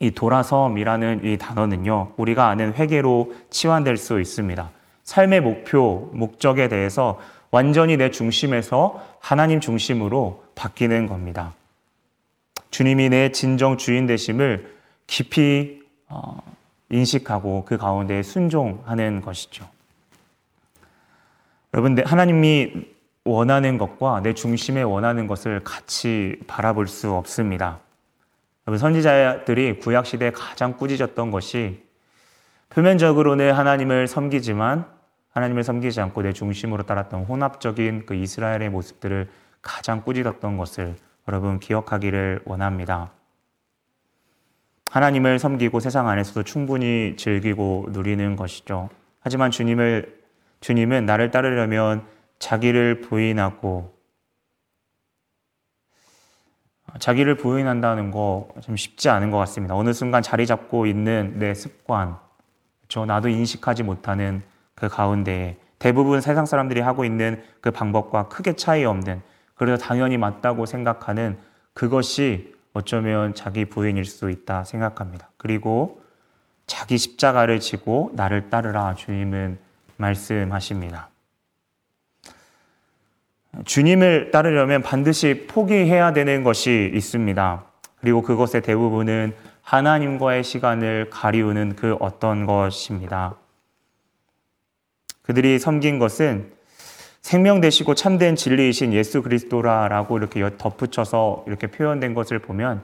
이 0.00 0.10
돌아섬이라는 0.10 1.24
이 1.24 1.38
단어는요, 1.38 2.12
우리가 2.16 2.48
아는 2.48 2.74
회계로 2.74 3.34
치환될 3.50 3.96
수 3.96 4.20
있습니다. 4.20 4.70
삶의 5.04 5.40
목표, 5.40 6.10
목적에 6.12 6.68
대해서 6.68 7.18
완전히 7.50 7.96
내 7.96 8.10
중심에서 8.10 9.02
하나님 9.20 9.60
중심으로 9.60 10.44
바뀌는 10.54 11.06
겁니다. 11.06 11.54
주님이 12.70 13.08
내 13.08 13.30
진정 13.30 13.78
주인 13.78 14.06
되심을 14.06 14.74
깊이 15.06 15.82
어, 16.08 16.42
인식하고 16.90 17.64
그 17.64 17.78
가운데 17.78 18.22
순종하는 18.22 19.20
것이죠. 19.20 19.66
여러분, 21.72 21.96
하나님이 22.04 22.93
원하는 23.24 23.78
것과 23.78 24.20
내 24.20 24.34
중심에 24.34 24.82
원하는 24.82 25.26
것을 25.26 25.60
같이 25.64 26.36
바라볼 26.46 26.86
수 26.86 27.12
없습니다. 27.12 27.80
선지자들이 28.66 29.78
구약 29.78 30.06
시대에 30.06 30.30
가장 30.30 30.76
꾸짖었던 30.76 31.30
것이 31.30 31.82
표면적으로는 32.68 33.52
하나님을 33.52 34.08
섬기지만 34.08 34.86
하나님을 35.30 35.64
섬기지 35.64 36.00
않고 36.00 36.22
내 36.22 36.32
중심으로 36.32 36.84
따랐던 36.84 37.24
혼합적인 37.24 38.06
그 38.06 38.14
이스라엘의 38.14 38.70
모습들을 38.70 39.28
가장 39.62 40.02
꾸짖었던 40.02 40.56
것을 40.56 40.96
여러분 41.26 41.58
기억하기를 41.58 42.42
원합니다. 42.44 43.10
하나님을 44.90 45.38
섬기고 45.38 45.80
세상 45.80 46.08
안에서도 46.08 46.42
충분히 46.44 47.14
즐기고 47.16 47.88
누리는 47.90 48.36
것이죠. 48.36 48.90
하지만 49.20 49.50
주님을 49.50 50.20
주님은 50.60 51.04
나를 51.06 51.30
따르려면 51.30 52.02
자기를 52.44 53.00
부인하고 53.00 53.94
자기를 56.98 57.36
부인한다는 57.36 58.10
거 58.10 58.48
좀 58.60 58.76
쉽지 58.76 59.08
않은 59.08 59.30
것 59.30 59.38
같습니다. 59.38 59.74
어느 59.74 59.92
순간 59.92 60.22
자리 60.22 60.46
잡고 60.46 60.86
있는 60.86 61.38
내 61.38 61.54
습관, 61.54 62.18
저 62.88 63.04
나도 63.06 63.28
인식하지 63.28 63.82
못하는 63.82 64.42
그 64.74 64.88
가운데 64.88 65.58
대부분 65.78 66.20
세상 66.20 66.44
사람들이 66.46 66.80
하고 66.80 67.04
있는 67.04 67.42
그 67.60 67.70
방법과 67.70 68.28
크게 68.28 68.54
차이 68.54 68.84
없는 68.84 69.22
그래서 69.54 69.82
당연히 69.82 70.18
맞다고 70.18 70.66
생각하는 70.66 71.38
그것이 71.72 72.54
어쩌면 72.74 73.34
자기 73.34 73.64
부인일 73.64 74.04
수 74.04 74.30
있다 74.30 74.64
생각합니다. 74.64 75.30
그리고 75.36 76.02
자기 76.66 76.98
십자가를 76.98 77.60
지고 77.60 78.10
나를 78.14 78.50
따르라 78.50 78.94
주님은 78.94 79.58
말씀하십니다. 79.96 81.08
주님을 83.64 84.30
따르려면 84.30 84.82
반드시 84.82 85.46
포기해야 85.48 86.12
되는 86.12 86.42
것이 86.44 86.90
있습니다. 86.94 87.64
그리고 88.00 88.22
그것의 88.22 88.62
대부분은 88.62 89.34
하나님과의 89.62 90.44
시간을 90.44 91.08
가리우는 91.10 91.76
그 91.76 91.96
어떤 92.00 92.46
것입니다. 92.46 93.36
그들이 95.22 95.58
섬긴 95.58 95.98
것은 95.98 96.52
생명 97.22 97.62
되시고 97.62 97.94
참된 97.94 98.36
진리이신 98.36 98.92
예수 98.92 99.22
그리스도라라고 99.22 100.18
이렇게 100.18 100.46
덧붙여서 100.58 101.44
이렇게 101.46 101.68
표현된 101.68 102.12
것을 102.12 102.38
보면 102.38 102.82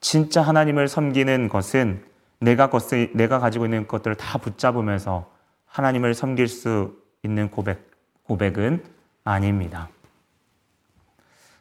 진짜 0.00 0.40
하나님을 0.40 0.88
섬기는 0.88 1.50
것은 1.50 2.02
내가 2.40 2.70
것을 2.70 3.10
내가 3.12 3.38
가지고 3.38 3.66
있는 3.66 3.86
것들을 3.86 4.16
다 4.16 4.38
붙잡으면서 4.38 5.30
하나님을 5.66 6.14
섬길 6.14 6.48
수 6.48 6.96
있는 7.22 7.50
고백 7.50 7.90
고백은 8.24 8.82
아닙니다. 9.24 9.88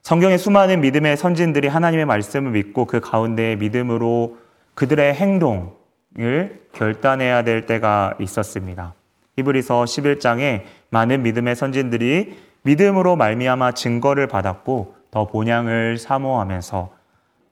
성경의 0.04 0.40
수많은 0.40 0.82
믿음의 0.82 1.16
선진들이 1.16 1.68
하나님의 1.68 2.06
말씀을 2.06 2.52
믿고 2.52 2.86
그 2.86 3.00
가운데 3.00 3.56
믿음으로 3.56 4.38
그들의 4.74 5.14
행동을 5.14 6.62
결단해야 6.74 7.44
될 7.44 7.68
때가 7.68 8.16
있었습니다. 8.20 8.96
히브리서 9.38 9.84
11장에 9.84 10.64
많은 10.90 11.22
믿음의 11.22 11.56
선진들이 11.56 12.36
믿음으로 12.64 13.16
말미암아 13.16 13.74
증거를 13.74 14.28
받았고 14.28 14.96
더 15.12 15.28
본향을 15.28 15.98
사모하면서 15.98 16.90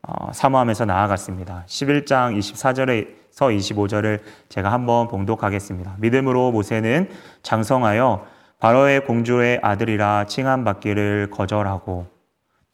어, 0.02 0.32
사모하면서 0.34 0.86
나아갔습니다. 0.86 1.66
11장 1.68 2.38
24절에 2.38 3.20
25절을 3.32 4.20
제가 4.50 4.72
한번 4.72 5.08
봉독하겠습니다. 5.08 5.96
믿음으로 6.00 6.52
모세는 6.52 7.10
장성하여 7.44 8.26
바로의 8.60 9.06
공주의 9.06 9.60
아들이라 9.62 10.26
칭함 10.26 10.64
받기를 10.64 11.30
거절하고 11.32 12.19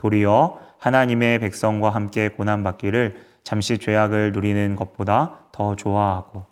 도리어 0.05 0.59
하나님의 0.77 1.39
백성과 1.39 1.89
함께 1.89 2.29
고난받기를 2.29 3.15
잠시 3.43 3.79
죄악을 3.79 4.33
누리는 4.33 4.75
것보다 4.75 5.39
더 5.51 5.75
좋아하고 5.75 6.45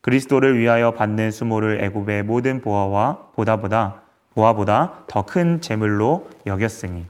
그리스도를 0.00 0.56
위하여 0.58 0.92
받는 0.92 1.32
수모를 1.32 1.82
애굽의 1.82 2.22
모든 2.22 2.60
보아와 2.60 3.18
보다보다 3.34 4.02
보아보다 4.34 5.04
더 5.08 5.22
큰 5.22 5.60
재물로 5.60 6.28
여겼으니 6.46 7.04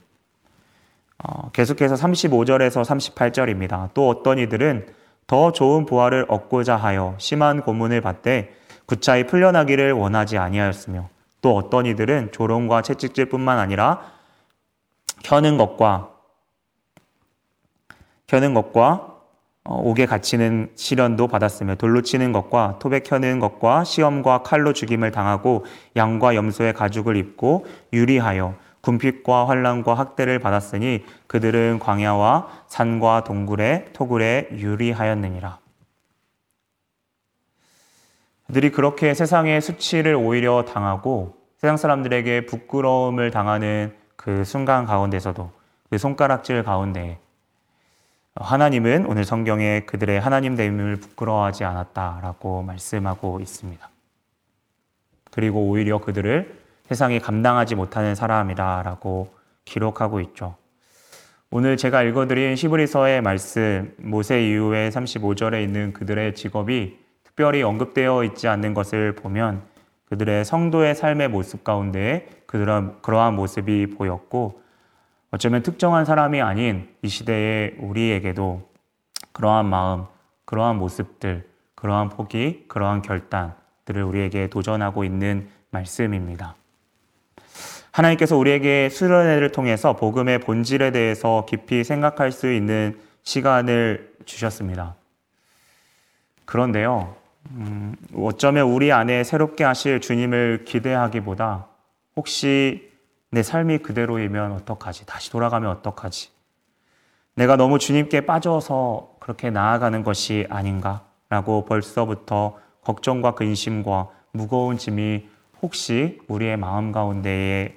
어, 1.23 1.51
계속해서 1.51 1.97
35절에서 1.97 2.83
38절입니다. 2.83 3.91
또 3.93 4.09
어떤 4.09 4.39
이들은 4.39 4.87
더 5.27 5.53
좋은 5.53 5.85
부활을 5.85 6.25
얻고자 6.29 6.77
하여 6.77 7.15
심한 7.19 7.61
고문을 7.61 8.01
받되 8.01 8.55
구차히 8.87 9.27
풀려나기를 9.27 9.93
원하지 9.93 10.39
아니하였으며 10.39 11.11
또 11.43 11.57
어떤 11.57 11.85
이들은 11.85 12.33
조롱과 12.33 12.81
채찍질뿐만 12.83 13.59
아니라 13.59 14.20
켜는 15.23 15.57
것과 15.59 16.11
켜는 18.27 18.55
것과 18.55 19.11
어, 19.65 19.75
옥에 19.77 20.07
갇히는 20.07 20.73
시련도 20.75 21.27
받았으며 21.27 21.75
돌로 21.75 22.03
치는 22.03 22.33
것과 22.33 22.79
토백 22.81 23.05
켜는 23.05 23.41
것과 23.41 23.85
시험과 23.85 24.43
칼로 24.43 24.73
죽임을 24.73 25.11
당하고 25.11 25.65
양과 25.97 26.35
염소의 26.35 26.73
가죽을 26.73 27.17
입고 27.17 27.67
유리하여 27.93 28.55
군핍과 28.81 29.47
환란과 29.49 29.95
학대를 29.95 30.39
받았으니 30.39 31.05
그들은 31.27 31.79
광야와 31.81 32.65
산과 32.69 33.25
동굴에 33.25 33.91
토굴에 33.93 34.49
유리하였느니라. 34.53 35.59
그들이 38.47 38.73
그렇게 38.73 39.15
세상의 39.15 39.61
수치를 39.61 40.15
오히려 40.15 40.65
당하고 40.65 41.37
세상 41.59 41.77
사람들에게 41.77 42.47
부끄러움을 42.47 43.31
당하는 43.31 44.00
그 44.21 44.45
순간 44.45 44.85
가운데서도 44.85 45.51
그 45.89 45.97
손가락질 45.97 46.63
가운데 46.63 47.19
하나님은 48.35 49.07
오늘 49.07 49.25
성경에 49.25 49.81
그들의 49.87 50.21
하나님 50.21 50.57
됨을 50.57 50.97
부끄러워하지 50.97 51.65
않았다라고 51.65 52.61
말씀하고 52.63 53.41
있습니다. 53.41 53.89
그리고 55.31 55.61
오히려 55.67 56.03
그들을 56.03 56.55
세상이 56.87 57.21
감당하지 57.21 57.77
못하는 57.77 58.15
사람이라라고 58.15 59.33
기록하고 59.65 60.21
있죠. 60.21 60.55
오늘 61.51 61.79
제가 61.79 62.03
읽어드린 62.03 62.57
시브리서의 62.57 63.23
말씀 63.23 63.95
모세 63.97 64.47
이후에 64.47 64.91
35절에 64.91 65.63
있는 65.63 65.95
그들의 65.95 66.35
직업이 66.35 66.99
특별히 67.25 67.63
언급되어 67.63 68.25
있지 68.25 68.49
않는 68.49 68.75
것을 68.75 69.17
보면 69.17 69.63
그들의 70.11 70.45
성도의 70.45 70.95
삶의 70.95 71.29
모습 71.29 71.65
가운데 71.65 72.29
그런 72.51 73.01
그러한 73.01 73.37
모습이 73.37 73.95
보였고 73.95 74.61
어쩌면 75.31 75.63
특정한 75.63 76.05
사람이 76.05 76.41
아닌 76.43 76.89
이 77.01 77.07
시대의 77.07 77.77
우리에게도 77.79 78.69
그러한 79.31 79.67
마음, 79.67 80.07
그러한 80.47 80.77
모습들, 80.77 81.49
그러한 81.77 82.09
포기, 82.09 82.65
그러한 82.67 83.03
결단들을 83.03 84.03
우리에게 84.03 84.49
도전하고 84.49 85.05
있는 85.05 85.49
말씀입니다. 85.71 86.57
하나님께서 87.93 88.37
우리에게 88.37 88.89
수련회를 88.89 89.53
통해서 89.53 89.95
복음의 89.95 90.41
본질에 90.41 90.91
대해서 90.91 91.47
깊이 91.49 91.85
생각할 91.85 92.33
수 92.33 92.53
있는 92.53 92.99
시간을 93.23 94.13
주셨습니다. 94.25 94.97
그런데요, 96.47 97.15
음, 97.53 97.95
어쩌면 98.17 98.67
우리 98.67 98.91
안에 98.91 99.23
새롭게 99.23 99.63
하실 99.63 100.01
주님을 100.01 100.65
기대하기보다 100.65 101.70
혹시 102.21 102.91
내 103.31 103.43
삶이 103.43 103.79
그대로이면 103.79 104.53
어떡하지? 104.53 105.07
다시 105.07 105.31
돌아가면 105.31 105.71
어떡하지? 105.71 106.29
내가 107.35 107.57
너무 107.57 107.79
주님께 107.79 108.27
빠져서 108.27 109.15
그렇게 109.21 109.49
나아가는 109.49 110.03
것이 110.05 110.47
아닌가? 110.51 111.07
라고 111.31 111.65
벌써부터 111.65 112.59
걱정과 112.85 113.35
근심과 113.37 114.11
무거운 114.33 114.77
짐이 114.77 115.29
혹시 115.63 116.21
우리의 116.29 116.59
마음 116.59 116.93
가운데에 116.93 117.75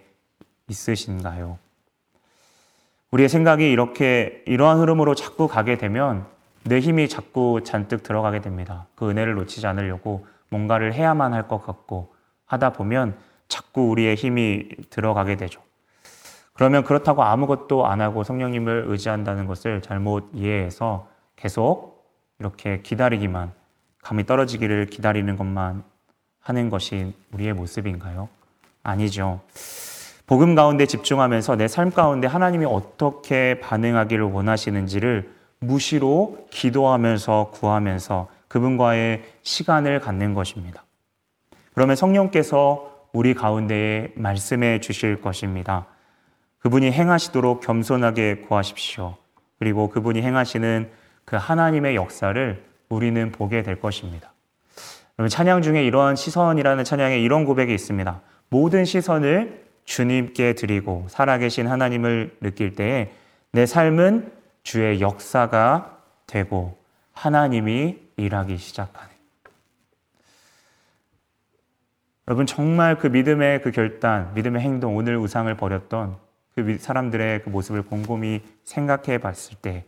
있으신가요? 0.68 1.58
우리의 3.12 3.30
생각이 3.30 3.72
이렇게 3.72 4.44
이러한 4.46 4.80
흐름으로 4.80 5.16
자꾸 5.16 5.48
가게 5.48 5.78
되면 5.78 6.26
내 6.66 6.82
힘이 6.82 7.08
자꾸 7.08 7.62
잔뜩 7.64 8.04
들어가게 8.04 8.42
됩니다. 8.42 8.88
그 8.96 9.10
은혜를 9.10 9.36
놓치지 9.36 9.66
않으려고 9.68 10.26
뭔가를 10.50 10.94
해야만 10.94 11.32
할 11.32 11.48
것 11.48 11.66
같고 11.66 12.14
하다 12.46 12.74
보면 12.74 13.16
자꾸 13.48 13.90
우리의 13.90 14.16
힘이 14.16 14.68
들어가게 14.90 15.36
되죠. 15.38 15.62
그러면 16.54 16.84
그렇다고 16.84 17.24
아무것도 17.24 17.86
안 17.86 18.02
하고 18.02 18.24
성령님을 18.24 18.86
의지한다는 18.88 19.48
것을 19.48 19.82
잘못 19.82 20.30
이해해서 20.34 21.08
계속 21.36 22.06
이렇게 22.40 22.82
기다리기만, 22.82 23.52
감이 24.04 24.26
떨어지기를 24.26 24.88
기다리는 24.88 25.36
것만 25.38 25.84
하는 26.42 26.70
것이 26.70 27.14
우리의 27.32 27.54
모습인가요? 27.54 28.30
아니죠. 28.84 29.42
복음 30.26 30.56
가운데 30.56 30.86
집중하면서 30.86 31.56
내 31.56 31.68
삶 31.68 31.92
가운데 31.92 32.28
하나님이 32.28 32.66
어떻게 32.66 33.60
반응하기를 33.60 34.24
원하시는지를 34.24 35.32
무시로 35.60 36.48
기도하면서 36.52 37.52
구하면서 37.54 38.28
그분과의 38.48 39.24
시간을 39.42 40.00
갖는 40.00 40.34
것입니다. 40.34 40.84
그러면 41.74 41.96
성령께서 41.96 42.93
우리 43.14 43.34
가운데에 43.36 44.12
말씀해 44.16 44.82
주실 44.82 45.22
것입니다. 45.22 45.86
그분이 46.60 46.92
행하시도록 46.92 47.62
겸손하게 47.62 48.38
구하십시오. 48.48 49.16
그리고 49.60 49.90
그분이 49.90 50.22
행하시는 50.22 50.90
그 51.26 51.36
하나님의 51.36 51.96
역사를 51.96 52.64
우리는 52.90 53.32
보게 53.32 53.64
될 53.64 53.80
것입니다. 53.80 54.34
찬양 55.30 55.62
중에 55.62 55.84
이러한 55.86 56.16
시선이라는 56.16 56.84
찬양에 56.84 57.20
이런 57.20 57.46
고백이 57.46 57.74
있습니다. 57.74 58.22
모든 58.50 58.84
시선을 58.84 59.64
주님께 59.86 60.54
드리고 60.54 61.06
살아계신 61.10 61.68
하나님을 61.68 62.38
느낄 62.42 62.76
때에 62.76 63.12
내 63.52 63.66
삶은 63.66 64.32
주의 64.64 65.02
역사가 65.02 66.00
되고 66.26 66.78
하나님이 67.14 67.98
일하기 68.18 68.58
시작하는 68.58 69.13
여러분 72.28 72.46
정말 72.46 72.98
그 72.98 73.08
믿음의 73.08 73.62
그 73.62 73.72
결단, 73.72 74.34
믿음의 74.34 74.62
행동, 74.62 74.96
오늘 74.96 75.18
우상을 75.18 75.54
버렸던 75.58 76.18
그 76.56 76.78
사람들의 76.80 77.44
그 77.44 77.50
모습을 77.50 77.84
곰곰이 77.84 78.42
생각해 78.64 79.18
봤을 79.18 79.58
때 79.58 79.86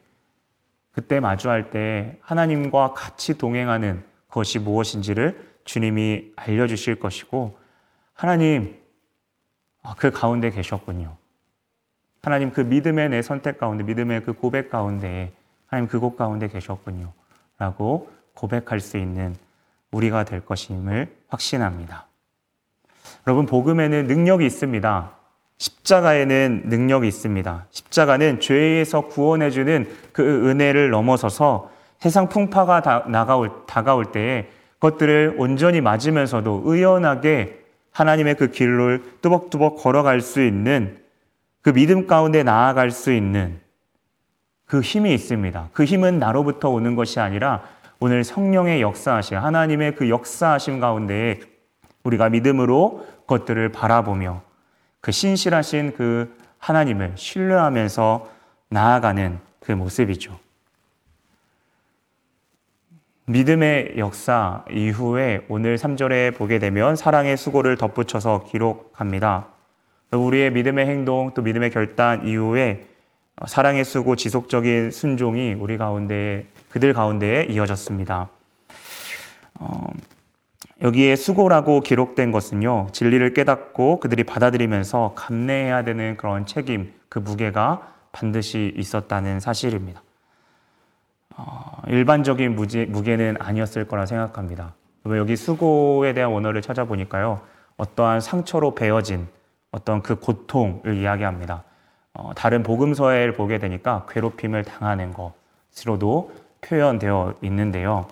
그때 0.91 1.19
마주할 1.19 1.69
때 1.69 2.17
하나님과 2.21 2.93
같이 2.93 3.37
동행하는 3.37 4.03
것이 4.29 4.59
무엇인지를 4.59 5.55
주님이 5.63 6.33
알려주실 6.35 6.99
것이고 6.99 7.57
하나님 8.13 8.79
아, 9.81 9.93
그 9.97 10.11
가운데 10.11 10.49
계셨군요. 10.49 11.15
하나님 12.21 12.51
그 12.51 12.61
믿음의 12.61 13.09
내 13.09 13.21
선택 13.21 13.59
가운데 13.59 13.83
믿음의 13.83 14.23
그 14.23 14.33
고백 14.33 14.69
가운데 14.69 15.31
하나님 15.67 15.87
그곳 15.87 16.17
가운데 16.17 16.47
계셨군요. 16.47 17.13
라고 17.57 18.11
고백할 18.33 18.79
수 18.79 18.97
있는 18.97 19.35
우리가 19.91 20.25
될 20.25 20.43
것임을 20.43 21.15
확신합니다. 21.27 22.07
여러분, 23.27 23.45
복음에는 23.45 24.07
능력이 24.07 24.45
있습니다. 24.45 25.11
십자가에는 25.57 26.63
능력이 26.65 27.07
있습니다. 27.07 27.65
십자가는 27.71 28.39
죄에서 28.39 29.01
구원해주는 29.01 29.87
그 30.11 30.49
은혜를 30.49 30.89
넘어서서 30.91 31.71
세상 31.99 32.29
풍파가 32.29 32.81
다, 32.81 33.05
나가올, 33.07 33.51
다가올 33.65 34.11
때에 34.11 34.47
그것들을 34.73 35.35
온전히 35.39 35.81
맞으면서도 35.81 36.63
의연하게 36.65 37.63
하나님의 37.91 38.35
그 38.35 38.51
길을 38.51 39.01
뚜벅뚜벅 39.21 39.77
걸어갈 39.77 40.21
수 40.21 40.43
있는 40.43 40.97
그 41.61 41.73
믿음 41.73 42.05
가운데 42.05 42.43
나아갈 42.43 42.91
수 42.91 43.11
있는 43.11 43.59
그 44.65 44.81
힘이 44.81 45.13
있습니다. 45.13 45.69
그 45.73 45.85
힘은 45.85 46.19
나로부터 46.19 46.69
오는 46.69 46.95
것이 46.95 47.19
아니라 47.19 47.63
오늘 47.99 48.23
성령의 48.23 48.81
역사하심, 48.81 49.37
하나님의 49.37 49.95
그 49.95 50.09
역사하심 50.09 50.79
가운데 50.79 51.39
우리가 52.03 52.29
믿음으로 52.29 53.07
것들을 53.27 53.69
바라보며 53.69 54.41
그 55.01 55.11
신실하신 55.11 55.93
그 55.95 56.35
하나님을 56.59 57.13
신뢰하면서 57.15 58.29
나아가는 58.69 59.39
그 59.59 59.71
모습이죠. 59.71 60.39
믿음의 63.27 63.95
역사 63.97 64.63
이후에 64.69 65.45
오늘 65.49 65.77
3절에 65.77 66.35
보게 66.35 66.59
되면 66.59 66.95
사랑의 66.95 67.37
수고를 67.37 67.75
덧붙여서 67.75 68.45
기록합니다. 68.45 69.47
우리의 70.11 70.51
믿음의 70.51 70.85
행동 70.85 71.33
또 71.33 71.41
믿음의 71.41 71.71
결단 71.71 72.27
이후에 72.27 72.85
사랑의 73.47 73.83
수고 73.83 74.15
지속적인 74.15 74.91
순종이 74.91 75.53
우리 75.53 75.77
가운데 75.77 76.45
그들 76.69 76.93
가운데에 76.93 77.45
이어졌습니다. 77.45 78.29
어, 79.55 79.87
여기에 80.81 81.15
수고라고 81.15 81.79
기록된 81.79 82.31
것은요, 82.31 82.87
진리를 82.91 83.33
깨닫고 83.33 83.99
그들이 84.01 84.23
받아들이면서 84.23 85.13
감내해야 85.15 85.83
되는 85.83 86.17
그런 86.17 86.45
책임, 86.45 86.93
그 87.07 87.19
무게가 87.19 87.93
반드시 88.11 88.73
있었다는 88.75 89.39
사실입니다. 89.39 90.01
어, 91.37 91.81
일반적인 91.87 92.55
무게, 92.55 92.85
무게는 92.85 93.37
아니었을 93.39 93.87
거라 93.87 94.05
생각합니다. 94.05 94.73
여기 95.07 95.35
수고에 95.35 96.13
대한 96.13 96.31
원어를 96.31 96.61
찾아보니까요, 96.61 97.41
어떠한 97.77 98.21
상처로 98.21 98.75
베어진 98.75 99.27
어떤 99.71 100.01
그 100.01 100.15
고통을 100.15 100.97
이야기합니다. 100.97 101.63
어, 102.13 102.31
다른 102.35 102.63
복음서를 102.63 103.33
보게 103.33 103.59
되니까 103.59 104.05
괴롭힘을 104.09 104.63
당하는 104.63 105.13
것으로도 105.13 106.31
표현되어 106.61 107.35
있는데요. 107.41 108.07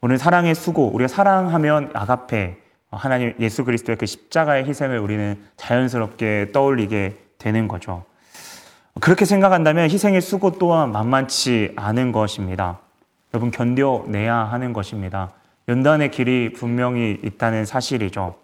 오늘 0.00 0.18
사랑의 0.18 0.54
수고, 0.54 0.88
우리가 0.94 1.08
사랑하면 1.08 1.90
아가페, 1.92 2.56
하나님 2.90 3.34
예수 3.38 3.64
그리스도의 3.64 3.96
그 3.96 4.06
십자가의 4.06 4.64
희생을 4.64 4.98
우리는 4.98 5.40
자연스럽게 5.56 6.50
떠올리게 6.52 7.16
되는 7.38 7.68
거죠. 7.68 8.04
그렇게 9.00 9.24
생각한다면 9.24 9.90
희생의 9.90 10.20
수고 10.20 10.52
또한 10.52 10.90
만만치 10.90 11.74
않은 11.76 12.12
것입니다. 12.12 12.80
여러분 13.32 13.50
견뎌내야 13.50 14.34
하는 14.34 14.72
것입니다. 14.72 15.32
연단의 15.68 16.10
길이 16.10 16.52
분명히 16.52 17.18
있다는 17.22 17.64
사실이죠. 17.64 18.36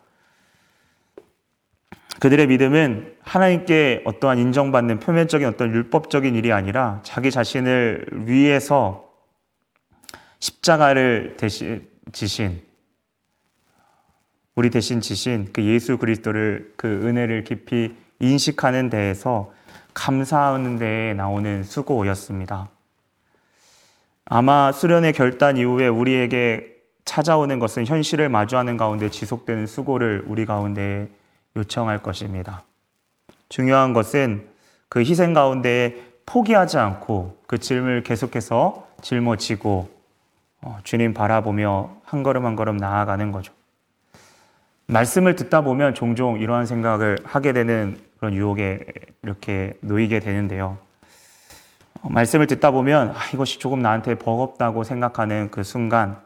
그들의 2.20 2.46
믿음은 2.46 3.16
하나님께 3.22 4.02
어떠한 4.04 4.38
인정받는 4.38 5.00
표면적인 5.00 5.46
어떤 5.48 5.74
율법적인 5.74 6.34
일이 6.34 6.52
아니라 6.52 7.00
자기 7.02 7.30
자신을 7.30 8.06
위해서 8.12 9.05
십자가를 10.40 11.36
대신 11.36 11.88
지신 12.12 12.62
우리 14.54 14.70
대신 14.70 15.00
지신 15.00 15.50
그 15.52 15.62
예수 15.62 15.98
그리스도를 15.98 16.72
그 16.76 16.88
은혜를 16.88 17.44
깊이 17.44 17.94
인식하는 18.20 18.88
데에서 18.88 19.52
감사하는 19.92 20.78
데에 20.78 21.14
나오는 21.14 21.62
수고였습니다. 21.62 22.70
아마 24.24 24.72
수련의 24.72 25.12
결단 25.12 25.56
이후에 25.56 25.88
우리에게 25.88 26.74
찾아오는 27.04 27.58
것은 27.58 27.86
현실을 27.86 28.28
마주하는 28.28 28.76
가운데 28.76 29.08
지속되는 29.10 29.66
수고를 29.66 30.24
우리 30.26 30.44
가운데 30.44 31.08
요청할 31.54 32.02
것입니다. 32.02 32.64
중요한 33.48 33.92
것은 33.92 34.48
그 34.88 35.00
희생 35.00 35.32
가운데 35.32 36.02
포기하지 36.26 36.78
않고 36.78 37.42
그 37.46 37.58
짐을 37.58 38.02
계속해서 38.02 38.88
짊어지고 39.02 39.88
어, 39.88 39.95
주님 40.82 41.14
바라보며 41.14 41.96
한 42.04 42.22
걸음 42.22 42.46
한 42.46 42.56
걸음 42.56 42.76
나아가는 42.76 43.32
거죠. 43.32 43.52
말씀을 44.86 45.34
듣다 45.36 45.62
보면 45.62 45.94
종종 45.94 46.38
이러한 46.38 46.66
생각을 46.66 47.18
하게 47.24 47.52
되는 47.52 47.98
그런 48.18 48.34
유혹에 48.34 48.84
이렇게 49.22 49.74
놓이게 49.80 50.20
되는데요. 50.20 50.78
어, 52.02 52.08
말씀을 52.08 52.46
듣다 52.46 52.70
보면 52.70 53.10
아, 53.10 53.14
이것이 53.34 53.58
조금 53.58 53.80
나한테 53.80 54.14
버겁다고 54.16 54.84
생각하는 54.84 55.50
그 55.50 55.62
순간 55.62 56.18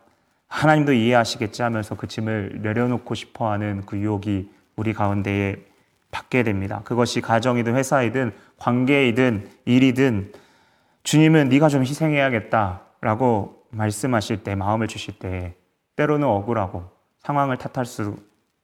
하나님도 0.49 0.93
이해하시겠지 0.93 1.63
하면서 1.63 1.95
그 1.97 2.07
짐을 2.07 2.61
내려놓고 2.63 3.15
싶어 3.15 3.51
하는 3.51 3.83
그 3.87 3.97
유혹이 3.97 4.51
우리 4.77 4.93
가운데에 4.93 5.57
받게 6.11 6.43
됩니다. 6.43 6.83
그것이 6.85 7.21
가정이든 7.21 7.77
회사이든 7.77 8.33
관계이든 8.59 9.49
일이든 9.65 10.33
주님은 11.05 11.49
네가 11.49 11.69
좀 11.69 11.83
희생해야겠다라고 11.83 13.60
말씀하실 13.71 14.43
때 14.43 14.55
마음을 14.55 14.89
주실 14.89 15.19
때 15.19 15.55
때로는 15.97 16.27
억울하고 16.27 16.91
상황을 17.21 17.59
탓할 17.59 17.87
수 17.87 18.17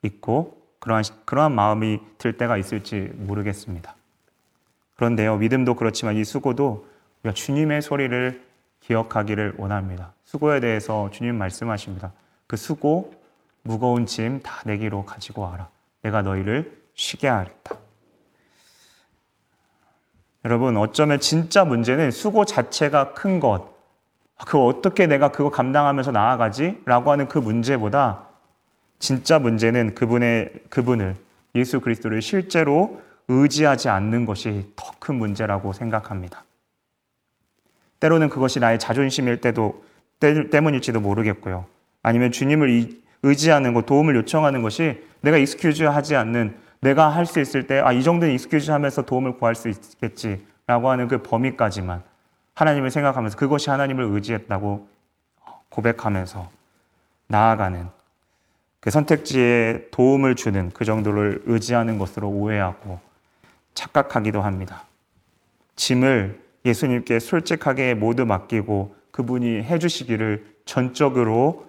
있고 0.02 0.62
그러한 0.78 1.04
그러한 1.24 1.52
마음이 1.54 2.00
들 2.18 2.36
때가 2.36 2.56
있을지 2.56 3.10
모르겠습니다. 3.14 3.94
그런데요 4.96 5.36
믿음도 5.36 5.74
그렇지만 5.74 6.16
이 6.16 6.24
수고도 6.24 6.86
우리가 7.22 7.34
주님의 7.34 7.82
소리를 7.82 8.44
기억하기를 8.80 9.54
원합니다. 9.58 10.12
수고에 10.24 10.60
대해서 10.60 11.10
주님 11.10 11.36
말씀하십니다. 11.36 12.12
그 12.46 12.56
수고 12.56 13.12
무거운 13.62 14.06
짐 14.06 14.40
다 14.42 14.62
내기로 14.64 15.04
가지고 15.04 15.42
와라. 15.42 15.68
내가 16.02 16.22
너희를 16.22 16.80
쉬게 16.94 17.26
하겠다. 17.26 17.76
여러분, 20.44 20.76
어쩌면 20.76 21.18
진짜 21.18 21.64
문제는 21.64 22.12
수고 22.12 22.44
자체가 22.44 23.14
큰 23.14 23.40
것, 23.40 23.75
그 24.44 24.58
어떻게 24.58 25.06
내가 25.06 25.28
그거 25.28 25.50
감당하면서 25.50 26.12
나아가지? 26.12 26.80
라고 26.84 27.10
하는 27.10 27.26
그 27.28 27.38
문제보다 27.38 28.26
진짜 28.98 29.38
문제는 29.38 29.94
그분의, 29.94 30.52
그분을, 30.68 31.16
예수 31.54 31.80
그리스도를 31.80 32.20
실제로 32.20 33.00
의지하지 33.28 33.88
않는 33.88 34.26
것이 34.26 34.70
더 34.76 34.92
큰 34.98 35.14
문제라고 35.16 35.72
생각합니다. 35.72 36.44
때로는 38.00 38.28
그것이 38.28 38.58
나의 38.58 38.78
자존심일 38.80 39.40
때도, 39.40 39.84
때문일지도 40.18 41.00
모르겠고요. 41.00 41.64
아니면 42.02 42.32
주님을 42.32 42.90
의지하는 43.22 43.72
것, 43.72 43.86
도움을 43.86 44.16
요청하는 44.16 44.62
것이 44.62 45.00
내가 45.20 45.36
excuse 45.36 45.84
하지 45.84 46.16
않는 46.16 46.56
내가 46.80 47.08
할 47.08 47.24
수 47.24 47.40
있을 47.40 47.66
때, 47.68 47.78
아, 47.78 47.92
이 47.92 48.02
정도는 48.02 48.34
excuse 48.34 48.70
하면서 48.72 49.02
도움을 49.02 49.38
구할 49.38 49.54
수 49.54 49.68
있겠지라고 49.68 50.90
하는 50.90 51.06
그 51.08 51.22
범위까지만 51.22 52.02
하나님을 52.56 52.90
생각하면서 52.90 53.36
그것이 53.36 53.70
하나님을 53.70 54.04
의지했다고 54.04 54.88
고백하면서 55.68 56.50
나아가는 57.28 57.86
그 58.80 58.90
선택지에 58.90 59.88
도움을 59.90 60.36
주는 60.36 60.70
그 60.70 60.84
정도를 60.84 61.42
의지하는 61.46 61.98
것으로 61.98 62.28
오해하고 62.30 62.98
착각하기도 63.74 64.40
합니다. 64.40 64.84
짐을 65.76 66.40
예수님께 66.64 67.18
솔직하게 67.18 67.94
모두 67.94 68.24
맡기고 68.24 68.96
그분이 69.10 69.62
해주시기를 69.64 70.56
전적으로 70.64 71.66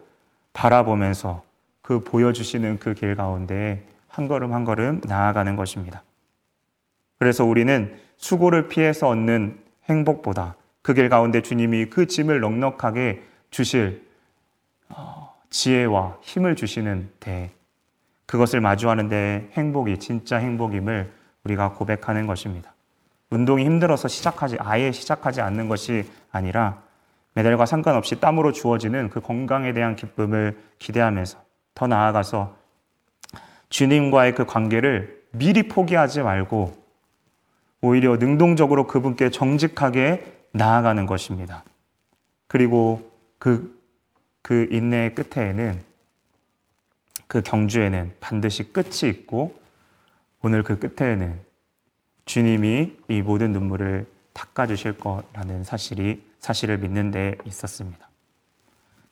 바라보면서 0.53 1.43
그 1.81 2.03
보여주시는 2.03 2.79
그 2.79 2.93
길 2.93 3.15
가운데 3.15 3.85
한 4.07 4.27
걸음 4.27 4.53
한 4.53 4.63
걸음 4.63 5.01
나아가는 5.03 5.55
것입니다. 5.55 6.03
그래서 7.19 7.43
우리는 7.43 7.99
수고를 8.15 8.67
피해서 8.67 9.09
얻는 9.09 9.59
행복보다 9.89 10.55
그 10.87 10.93
길 10.93 11.09
가운데 11.09 11.41
주님이 11.41 11.87
그 11.87 12.07
짐을 12.07 12.39
넉넉하게 12.39 13.21
주실 13.51 14.07
어, 14.87 15.35
지혜와 15.49 16.19
힘을 16.21 16.55
주시는 16.55 17.09
데 17.19 17.51
그것을 18.25 18.61
마주하는 18.61 19.09
데 19.09 19.49
행복이 19.51 19.97
진짜 19.97 20.37
행복임을 20.37 21.11
우리가 21.43 21.73
고백하는 21.73 22.25
것입니다. 22.25 22.73
운동이 23.31 23.65
힘들어서 23.65 24.07
시작하지 24.07 24.55
아예 24.61 24.93
시작하지 24.93 25.41
않는 25.41 25.67
것이 25.67 26.09
아니라 26.31 26.81
메달과 27.33 27.65
상관없이 27.65 28.21
땀으로 28.21 28.53
주어지는 28.53 29.09
그 29.09 29.19
건강에 29.19 29.73
대한 29.73 29.97
기쁨을 29.97 30.57
기대하면서 30.79 31.37
더 31.75 31.87
나아가서 31.87 32.55
주님과의 33.67 34.35
그 34.35 34.45
관계를 34.45 35.21
미리 35.31 35.63
포기하지 35.67 36.21
말고 36.21 36.81
오히려 37.81 38.15
능동적으로 38.15 38.87
그분께 38.87 39.31
정직하게 39.31 40.36
나아가는 40.51 41.05
것입니다. 41.05 41.63
그리고 42.47 43.11
그, 43.39 43.79
그 44.41 44.67
인내의 44.71 45.15
끝에는 45.15 45.81
그 47.27 47.41
경주에는 47.41 48.13
반드시 48.19 48.71
끝이 48.71 49.09
있고 49.09 49.59
오늘 50.41 50.63
그 50.63 50.79
끝에는 50.79 51.39
주님이 52.25 52.97
이 53.09 53.21
모든 53.21 53.51
눈물을 53.51 54.05
닦아주실 54.33 54.97
거라는 54.97 55.63
사실이 55.63 56.23
사실을 56.39 56.77
믿는 56.77 57.11
데 57.11 57.35
있었습니다. 57.45 58.07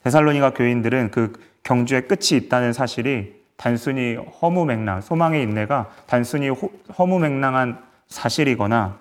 데살로니가 0.04 0.54
교인들은 0.54 1.10
그 1.10 1.32
경주의 1.62 2.06
끝이 2.06 2.40
있다는 2.40 2.72
사실이 2.72 3.34
단순히 3.56 4.14
허무맹랑, 4.14 5.00
소망의 5.00 5.42
인내가 5.42 5.90
단순히 6.06 6.48
허무맹랑한 6.96 7.82
사실이거나 8.06 8.98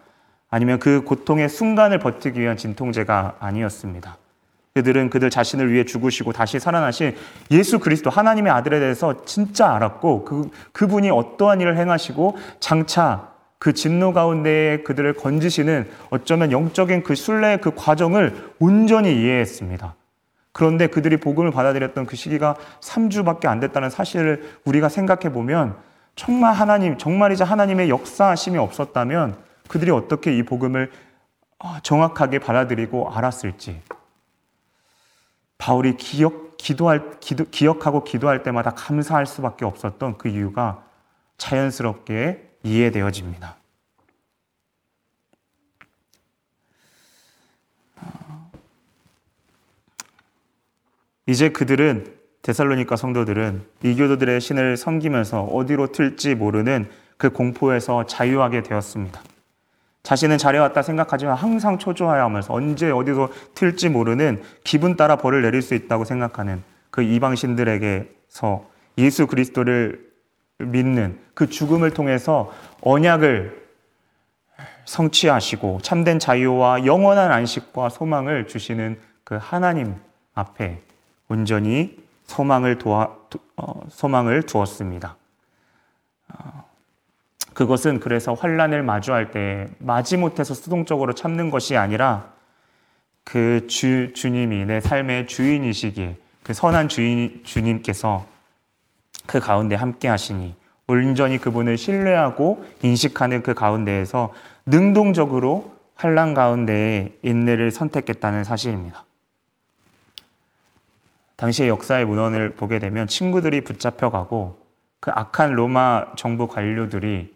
아니면 0.55 0.79
그 0.79 1.01
고통의 1.03 1.49
순간을 1.49 1.99
버티기 1.99 2.39
위한 2.39 2.55
진통제가 2.55 3.35
아니었습니다. 3.41 4.15
그들은 4.73 5.09
그들 5.09 5.29
자신을 5.29 5.69
위해 5.69 5.83
죽으시고 5.83 6.31
다시 6.31 6.61
살아나신 6.61 7.13
예수 7.51 7.77
그리스도 7.79 8.09
하나님의 8.09 8.53
아들에 8.53 8.79
대해서 8.79 9.25
진짜 9.25 9.75
알았고 9.75 10.23
그, 10.23 10.49
그분이 10.71 11.09
어떠한 11.09 11.59
일을 11.59 11.77
행하시고 11.77 12.37
장차 12.61 13.33
그 13.59 13.73
진노 13.73 14.13
가운데 14.13 14.81
그들을 14.85 15.15
건지시는 15.15 15.89
어쩌면 16.09 16.53
영적인 16.53 17.03
그 17.03 17.15
순례의 17.15 17.59
그 17.59 17.75
과정을 17.75 18.51
온전히 18.59 19.13
이해했습니다. 19.13 19.93
그런데 20.53 20.87
그들이 20.87 21.17
복음을 21.17 21.51
받아들였던 21.51 22.05
그 22.05 22.15
시기가 22.15 22.55
3주밖에 22.79 23.47
안 23.47 23.59
됐다는 23.59 23.89
사실을 23.89 24.57
우리가 24.63 24.87
생각해 24.87 25.33
보면 25.33 25.75
정말 26.15 26.53
하나님, 26.53 26.97
정말이자 26.97 27.43
하나님의 27.43 27.89
역사하심이 27.89 28.57
없었다면 28.57 29.43
그들이 29.67 29.91
어떻게 29.91 30.37
이 30.37 30.43
복음을 30.43 30.91
어, 31.59 31.79
정확하게 31.81 32.39
받아들이고 32.39 33.11
알았을지. 33.11 33.81
바울이 35.57 35.97
기억, 35.97 36.57
기도할 36.57 37.19
기도, 37.19 37.45
기억하고 37.45 38.03
기도할 38.03 38.43
때마다 38.43 38.71
감사할 38.71 39.25
수밖에 39.25 39.65
없었던 39.65 40.17
그 40.17 40.27
이유가 40.27 40.83
자연스럽게 41.37 42.57
이해되어집니다. 42.63 43.55
이제 51.27 51.49
그들은 51.49 52.15
데살로니카 52.43 52.95
성도들은 52.95 53.65
이교도들의 53.83 54.39
신을 54.39 54.77
섬기면서 54.77 55.45
어디로 55.45 55.91
튈지 55.91 56.35
모르는 56.35 56.87
그 57.17 57.31
공포에서 57.31 58.05
자유하게 58.05 58.61
되었습니다. 58.61 59.21
자신은 60.05 60.37
잘해왔다 60.37 60.83
생각하지만 60.83 61.35
항상 61.35 61.79
초조해하면서 61.79 62.53
언제 62.53 62.91
어디서 62.91 63.29
튈지 63.55 63.89
모르는 63.89 64.43
기분 64.63 64.95
따라 64.95 65.15
벌을 65.15 65.41
내릴 65.41 65.63
수 65.63 65.73
있다고 65.73 66.05
생각하는 66.05 66.63
그 66.91 67.01
이방신들에게서 67.01 68.65
예수 68.99 69.25
그리스도를 69.25 70.05
믿는 70.59 71.19
그 71.33 71.49
죽음을 71.49 71.89
통해서 71.91 72.53
언약을 72.81 73.65
성취하시고 74.85 75.79
참된 75.81 76.19
자유와 76.19 76.85
영원한 76.85 77.31
안식과 77.31 77.89
소망을 77.89 78.47
주시는 78.47 78.99
그 79.23 79.39
하나님 79.41 79.95
앞에 80.35 80.83
온전히 81.29 81.97
소망을 82.25 82.77
도와, 82.77 83.17
어, 83.57 83.81
소망을 83.89 84.43
두었습니다. 84.43 85.17
어, 87.55 87.65
그것은 87.65 87.99
그래서 87.99 88.33
환란을 88.33 88.83
마주할 88.83 89.31
때 89.31 89.67
마지못해서 89.79 90.53
수동적으로 90.53 91.13
참는 91.13 91.49
것이 91.49 91.77
아니라 91.77 92.31
그 93.23 93.65
주, 93.67 94.13
주님이 94.13 94.65
내 94.65 94.81
삶의 94.81 95.27
주인이시기에 95.27 96.17
그 96.43 96.53
선한 96.53 96.89
주인, 96.89 97.41
주님께서 97.43 98.27
그 99.25 99.39
가운데 99.39 99.75
함께 99.75 100.07
하시니 100.07 100.53
온전히 100.87 101.39
그분을 101.39 101.77
신뢰하고 101.77 102.63
인식하는 102.83 103.41
그 103.41 103.55
가운데에서 103.55 104.33
능동적으로 104.67 105.73
환란 105.95 106.35
가운데에 106.35 107.13
인내를 107.23 107.71
선택했다는 107.71 108.43
사실입니다. 108.43 109.05
당시의 111.37 111.69
역사의 111.69 112.05
문헌을 112.05 112.51
보게 112.51 112.79
되면 112.79 113.07
친구들이 113.07 113.61
붙잡혀가고 113.61 114.59
그 114.99 115.11
악한 115.11 115.53
로마 115.53 116.13
정부 116.15 116.47
관료들이 116.47 117.34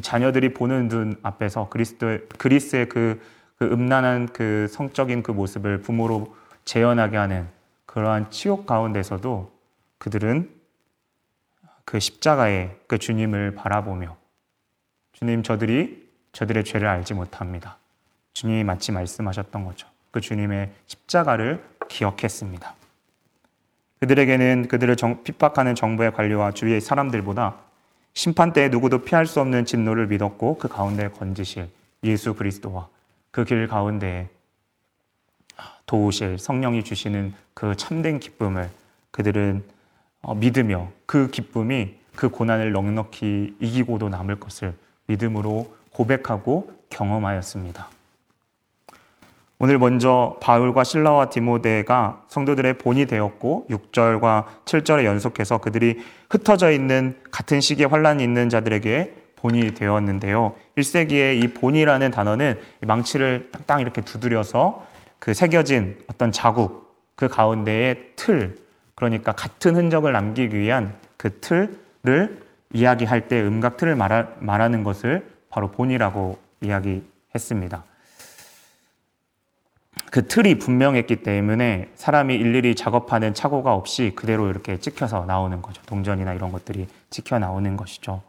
자녀들이 0.00 0.54
보는 0.54 0.88
눈 0.88 1.16
앞에서 1.22 1.68
그리스도 1.68 2.18
그리스의 2.38 2.88
그, 2.88 3.20
그 3.58 3.64
음란한 3.64 4.28
그 4.32 4.66
성적인 4.70 5.22
그 5.22 5.32
모습을 5.32 5.80
부모로 5.80 6.36
재현하게 6.64 7.16
하는 7.16 7.48
그러한 7.86 8.30
치욕 8.30 8.66
가운데서도 8.66 9.50
그들은 9.98 10.50
그 11.84 12.00
십자가의 12.00 12.76
그 12.86 12.98
주님을 12.98 13.54
바라보며 13.54 14.16
주님 15.12 15.42
저들이 15.42 16.06
저들의 16.32 16.64
죄를 16.64 16.88
알지 16.88 17.14
못합니다. 17.14 17.78
주님이 18.34 18.64
마치 18.64 18.92
말씀하셨던 18.92 19.64
거죠. 19.64 19.88
그 20.10 20.20
주님의 20.20 20.72
십자가를 20.86 21.64
기억했습니다. 21.88 22.74
그들에게는 24.00 24.68
그들을 24.68 24.94
정, 24.96 25.22
핍박하는 25.24 25.74
정부의 25.74 26.12
관료와 26.12 26.52
주위의 26.52 26.82
사람들보다 26.82 27.56
심판 28.16 28.54
때에 28.54 28.70
누구도 28.70 29.02
피할 29.04 29.26
수 29.26 29.40
없는 29.40 29.66
진노를 29.66 30.06
믿었고 30.06 30.56
그 30.56 30.68
가운데 30.68 31.10
건지실 31.10 31.68
예수 32.02 32.34
그리스도와 32.34 32.88
그 33.30 33.44
길 33.44 33.68
가운데 33.68 34.30
도우실 35.84 36.38
성령이 36.38 36.82
주시는 36.82 37.34
그 37.52 37.76
참된 37.76 38.18
기쁨을 38.18 38.70
그들은 39.10 39.62
어, 40.22 40.34
믿으며 40.34 40.90
그 41.04 41.30
기쁨이 41.30 41.94
그 42.14 42.30
고난을 42.30 42.72
넉넉히 42.72 43.56
이기고도 43.60 44.08
남을 44.08 44.40
것을 44.40 44.72
믿음으로 45.08 45.76
고백하고 45.90 46.72
경험하였습니다. 46.88 47.90
오늘 49.58 49.78
먼저 49.78 50.36
바울과 50.42 50.84
신라와 50.84 51.30
디모데가 51.30 52.24
성도들의 52.28 52.76
본이 52.76 53.06
되었고 53.06 53.68
6절과 53.70 54.44
7절에 54.66 55.04
연속해서 55.04 55.58
그들이 55.58 56.04
흩어져 56.28 56.70
있는 56.70 57.16
같은 57.30 57.62
시기에 57.62 57.86
환란이 57.86 58.22
있는 58.22 58.50
자들에게 58.50 59.14
본이 59.36 59.72
되었는데요. 59.72 60.54
1세기에 60.76 61.42
이 61.42 61.54
본이라는 61.54 62.10
단어는 62.10 62.58
망치를 62.82 63.48
땅땅 63.50 63.80
이렇게 63.80 64.02
두드려서 64.02 64.86
그 65.18 65.32
새겨진 65.32 65.98
어떤 66.08 66.32
자국 66.32 66.94
그 67.14 67.28
가운데의 67.28 68.12
틀 68.16 68.58
그러니까 68.94 69.32
같은 69.32 69.74
흔적을 69.74 70.12
남기기 70.12 70.54
위한 70.58 70.94
그 71.16 71.40
틀을 71.40 72.42
이야기할 72.74 73.28
때 73.28 73.40
음각 73.40 73.78
틀을 73.78 73.96
말하, 73.96 74.26
말하는 74.38 74.82
것을 74.82 75.26
바로 75.48 75.70
본이라고 75.70 76.38
이야기했습니다. 76.60 77.84
그 80.10 80.26
틀이 80.26 80.58
분명했기 80.58 81.16
때문에 81.16 81.90
사람이 81.94 82.34
일일이 82.34 82.74
작업하는 82.74 83.34
착오가 83.34 83.74
없이 83.74 84.12
그대로 84.14 84.48
이렇게 84.48 84.78
찍혀서 84.78 85.26
나오는 85.26 85.60
거죠. 85.62 85.82
동전이나 85.82 86.34
이런 86.34 86.52
것들이 86.52 86.86
찍혀 87.10 87.38
나오는 87.38 87.76
것이죠. 87.76 88.22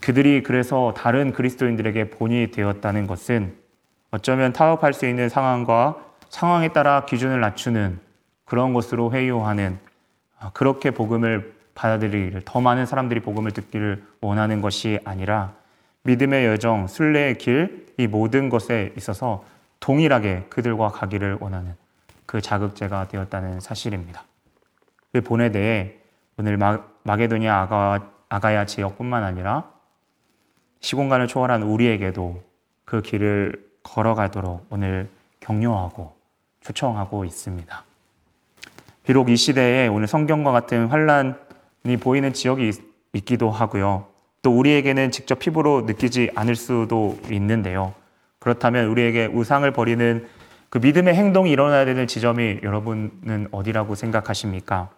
그들이 0.00 0.42
그래서 0.42 0.94
다른 0.96 1.32
그리스도인들에게 1.32 2.10
본이 2.10 2.50
되었다는 2.50 3.06
것은 3.06 3.54
어쩌면 4.10 4.52
타협할 4.52 4.92
수 4.92 5.06
있는 5.06 5.28
상황과 5.28 5.96
상황에 6.28 6.68
따라 6.68 7.04
기준을 7.04 7.40
낮추는 7.40 8.00
그런 8.44 8.72
것으로 8.72 9.12
회유하는 9.12 9.78
아, 10.38 10.50
그렇게 10.52 10.90
복음을 10.90 11.54
받아들이기를 11.74 12.42
더 12.44 12.60
많은 12.60 12.86
사람들이 12.86 13.20
복음을 13.20 13.52
듣기를 13.52 14.04
원하는 14.20 14.60
것이 14.60 14.98
아니라 15.04 15.54
믿음의 16.04 16.46
여정, 16.46 16.86
순례의 16.86 17.38
길, 17.38 17.86
이 17.96 18.06
모든 18.06 18.48
것에 18.48 18.92
있어서 18.96 19.44
동일하게 19.80 20.46
그들과 20.48 20.88
가기를 20.88 21.38
원하는 21.40 21.74
그 22.26 22.40
자극제가 22.40 23.08
되었다는 23.08 23.60
사실입니다. 23.60 24.24
그 25.12 25.20
본에 25.20 25.50
대해 25.50 25.96
오늘 26.38 26.56
마, 26.56 26.80
마게도니아 27.04 27.60
아가, 27.60 28.10
아가야 28.28 28.66
지역뿐만 28.66 29.22
아니라 29.22 29.70
시공간을 30.80 31.28
초월한 31.28 31.62
우리에게도 31.62 32.42
그 32.84 33.02
길을 33.02 33.70
걸어가도록 33.82 34.66
오늘 34.70 35.08
격려하고 35.40 36.16
초청하고 36.60 37.24
있습니다. 37.24 37.84
비록 39.04 39.30
이 39.30 39.36
시대에 39.36 39.88
오늘 39.88 40.06
성경과 40.06 40.52
같은 40.52 40.86
환란이 40.86 41.96
보이는 42.00 42.32
지역이 42.32 42.68
있, 43.12 43.24
기도 43.24 43.50
하고요. 43.50 44.06
또 44.42 44.58
우리에게는 44.58 45.12
직접 45.12 45.38
피부로 45.38 45.82
느끼지 45.82 46.30
않을 46.34 46.56
수도 46.56 47.18
있는데요. 47.30 47.94
그렇다면 48.40 48.88
우리에게 48.88 49.26
우상을 49.26 49.70
버리는 49.70 50.26
그 50.68 50.78
믿음의 50.78 51.14
행동이 51.14 51.50
일어나야 51.50 51.84
되는 51.84 52.06
지점이 52.06 52.60
여러분은 52.62 53.48
어디라고 53.52 53.94
생각하십니까? 53.94 54.90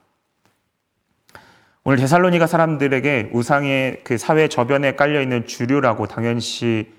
오늘 1.87 1.98
데살로니가 1.98 2.46
사람들에게 2.46 3.30
우상의 3.35 4.00
그 4.04 4.16
사회 4.16 4.48
저변에 4.48 4.96
깔려 4.96 5.20
있는 5.20 5.46
주류라고 5.46 6.07
당연시 6.07 6.90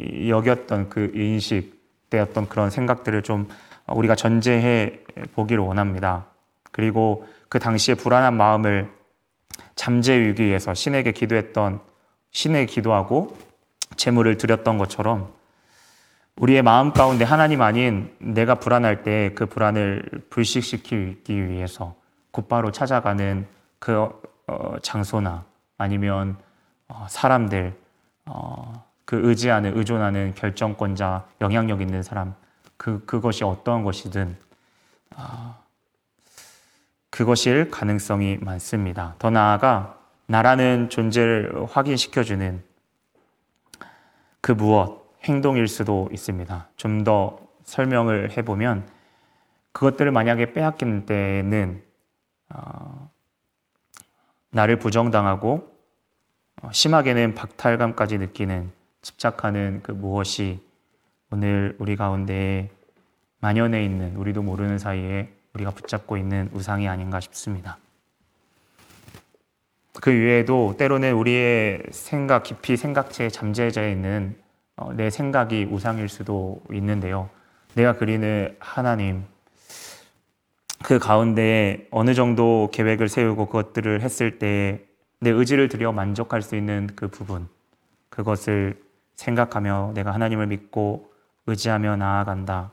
여겼던 0.00 0.90
그 0.90 1.10
인식되었던 1.14 2.50
그런 2.50 2.68
생각들을 2.68 3.22
좀 3.22 3.48
우리가 3.86 4.14
전제해 4.14 4.98
보기를 5.34 5.62
원합니다. 5.62 6.26
그리고 6.72 7.26
그 7.48 7.58
당시에 7.58 7.94
불안한 7.94 8.36
마음을 8.36 8.90
잠재우기 9.76 10.44
위해서 10.44 10.74
신에게 10.74 11.12
기도했던 11.12 11.80
신에 12.32 12.66
기도하고 12.66 13.36
재물을 13.96 14.36
드렸던 14.36 14.78
것처럼 14.78 15.32
우리의 16.36 16.62
마음 16.62 16.92
가운데 16.92 17.24
하나님 17.24 17.62
아닌 17.62 18.14
내가 18.18 18.56
불안할 18.56 19.02
때 19.02 19.30
그 19.34 19.46
불안을 19.46 20.02
불식시키기 20.28 21.48
위해서 21.48 21.94
곧바로 22.30 22.72
찾아가는 22.72 23.46
그 23.78 24.08
어, 24.46 24.76
장소나 24.82 25.44
아니면 25.78 26.36
어, 26.88 27.06
사람들 27.08 27.74
어, 28.26 28.84
그 29.04 29.28
의지하는 29.28 29.78
의존하는 29.78 30.34
결정권자 30.34 31.26
영향력 31.40 31.80
있는 31.80 32.02
사람 32.02 32.34
그 32.76 33.04
그것이 33.06 33.44
어떠한 33.44 33.84
것이든 33.84 34.36
아, 35.16 35.56
그것일 37.16 37.70
가능성이 37.70 38.36
많습니다. 38.42 39.14
더 39.18 39.30
나아가 39.30 39.98
나라는 40.26 40.90
존재를 40.90 41.64
확인시켜주는 41.66 42.62
그 44.42 44.52
무엇, 44.52 45.16
행동일 45.24 45.66
수도 45.66 46.10
있습니다. 46.12 46.68
좀 46.76 47.04
더 47.04 47.38
설명을 47.64 48.36
해보면 48.36 48.86
그것들을 49.72 50.12
만약에 50.12 50.52
빼앗긴 50.52 51.06
때는 51.06 51.82
어, 52.50 53.10
나를 54.50 54.78
부정당하고 54.78 55.72
어, 56.60 56.70
심하게는 56.70 57.34
박탈감까지 57.34 58.18
느끼는 58.18 58.70
집착하는 59.00 59.80
그 59.82 59.92
무엇이 59.92 60.60
오늘 61.30 61.76
우리 61.78 61.96
가운데 61.96 62.70
만연해 63.40 63.82
있는 63.82 64.16
우리도 64.16 64.42
모르는 64.42 64.78
사이에 64.78 65.35
우리가 65.56 65.72
붙잡고 65.72 66.16
있는 66.16 66.48
우상이 66.52 66.88
아닌가 66.88 67.20
싶습니다. 67.20 67.78
그 70.00 70.10
외에도 70.10 70.74
때로는 70.78 71.14
우리의 71.14 71.82
생각 71.90 72.42
깊이 72.42 72.76
생각체에 72.76 73.28
잠재져 73.28 73.88
있는 73.88 74.36
어, 74.76 74.92
내 74.92 75.10
생각이 75.10 75.68
우상일 75.70 76.08
수도 76.08 76.62
있는데요. 76.72 77.30
내가 77.74 77.94
그리는 77.94 78.54
하나님, 78.58 79.24
그 80.84 80.98
가운데 80.98 81.86
어느 81.90 82.14
정도 82.14 82.68
계획을 82.72 83.08
세우고 83.08 83.46
그것들을 83.46 84.02
했을 84.02 84.38
때 84.38 84.86
내 85.18 85.30
의지를 85.30 85.68
들여 85.68 85.92
만족할 85.92 86.42
수 86.42 86.56
있는 86.56 86.88
그 86.94 87.08
부분, 87.08 87.48
그것을 88.10 88.82
생각하며 89.14 89.92
내가 89.94 90.12
하나님을 90.12 90.46
믿고 90.46 91.10
의지하며 91.46 91.96
나아간다. 91.96 92.72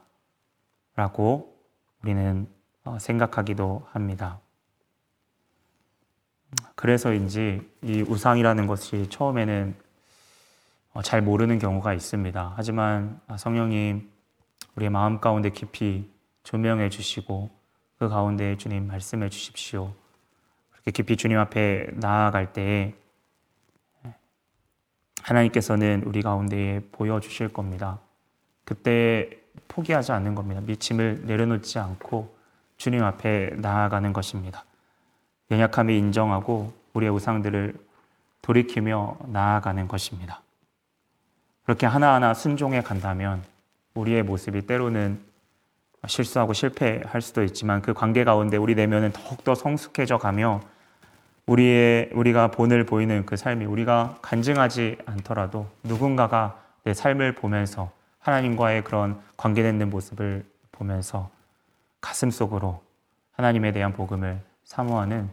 라고 0.95 1.57
우리는 2.03 2.47
어, 2.47 2.62
생각하기도 2.99 3.87
합니다. 3.91 4.39
그래서인지 6.75 7.61
이 7.81 8.01
우상이라는 8.01 8.67
것이 8.67 9.07
처음에는 9.09 9.75
어, 10.93 11.01
잘 11.01 11.21
모르는 11.21 11.59
경우가 11.59 11.93
있습니다. 11.93 12.53
하지만 12.55 13.19
아, 13.27 13.37
성령님 13.37 14.09
우리의 14.75 14.89
마음 14.91 15.19
가운데 15.19 15.49
깊이 15.49 16.09
조명해 16.43 16.89
주시고 16.89 17.49
그 17.97 18.09
가운데 18.09 18.57
주님 18.57 18.87
말씀해 18.87 19.29
주십시오. 19.29 19.93
그렇게 20.71 20.91
깊이 20.91 21.17
주님 21.17 21.39
앞에 21.39 21.87
나아갈 21.93 22.53
때에 22.53 22.93
하나님께서는 25.21 26.03
우리 26.05 26.21
가운데에 26.21 26.81
보여 26.91 27.19
주실 27.19 27.47
겁니다. 27.47 27.99
그때 28.65 29.29
포기하지 29.67 30.11
않는 30.11 30.35
겁니다. 30.35 30.61
미침을 30.61 31.23
내려놓지 31.25 31.79
않고 31.79 32.32
주님 32.83 33.01
앞에 33.01 33.51
나아가는 33.55 34.11
것입니다. 34.11 34.65
연약함을 35.51 35.93
인정하고 35.93 36.73
우리의 36.91 37.13
우상들을 37.13 37.75
돌이키며 38.41 39.19
나아가는 39.27 39.87
것입니다. 39.87 40.41
그렇게 41.63 41.85
하나하나 41.85 42.33
순종해 42.33 42.81
간다면 42.81 43.41
우리의 43.93 44.23
모습이 44.23 44.67
때로는 44.67 45.17
실수하고 46.07 46.51
실패할 46.51 47.21
수도 47.21 47.43
있지만 47.43 47.81
그 47.81 47.93
관계 47.93 48.25
가운데 48.25 48.57
우리 48.57 48.75
내면은 48.75 49.13
더욱더 49.13 49.55
성숙해져 49.55 50.17
가며 50.17 50.59
우리의 51.45 52.09
우리가 52.11 52.51
본을 52.51 52.85
보이는 52.85 53.25
그 53.25 53.37
삶이 53.37 53.63
우리가 53.63 54.17
간증하지 54.21 54.97
않더라도 55.05 55.69
누군가가 55.83 56.59
내 56.83 56.93
삶을 56.93 57.35
보면서 57.35 57.93
하나님과의 58.19 58.83
그런 58.83 59.21
관계되는 59.37 59.89
모습을 59.89 60.43
보면서 60.73 61.31
가슴 62.03 62.29
속으로 62.29 62.83
하나님에 63.31 63.71
대한 63.71 63.93
복음을 63.93 64.41
사모하는 64.65 65.29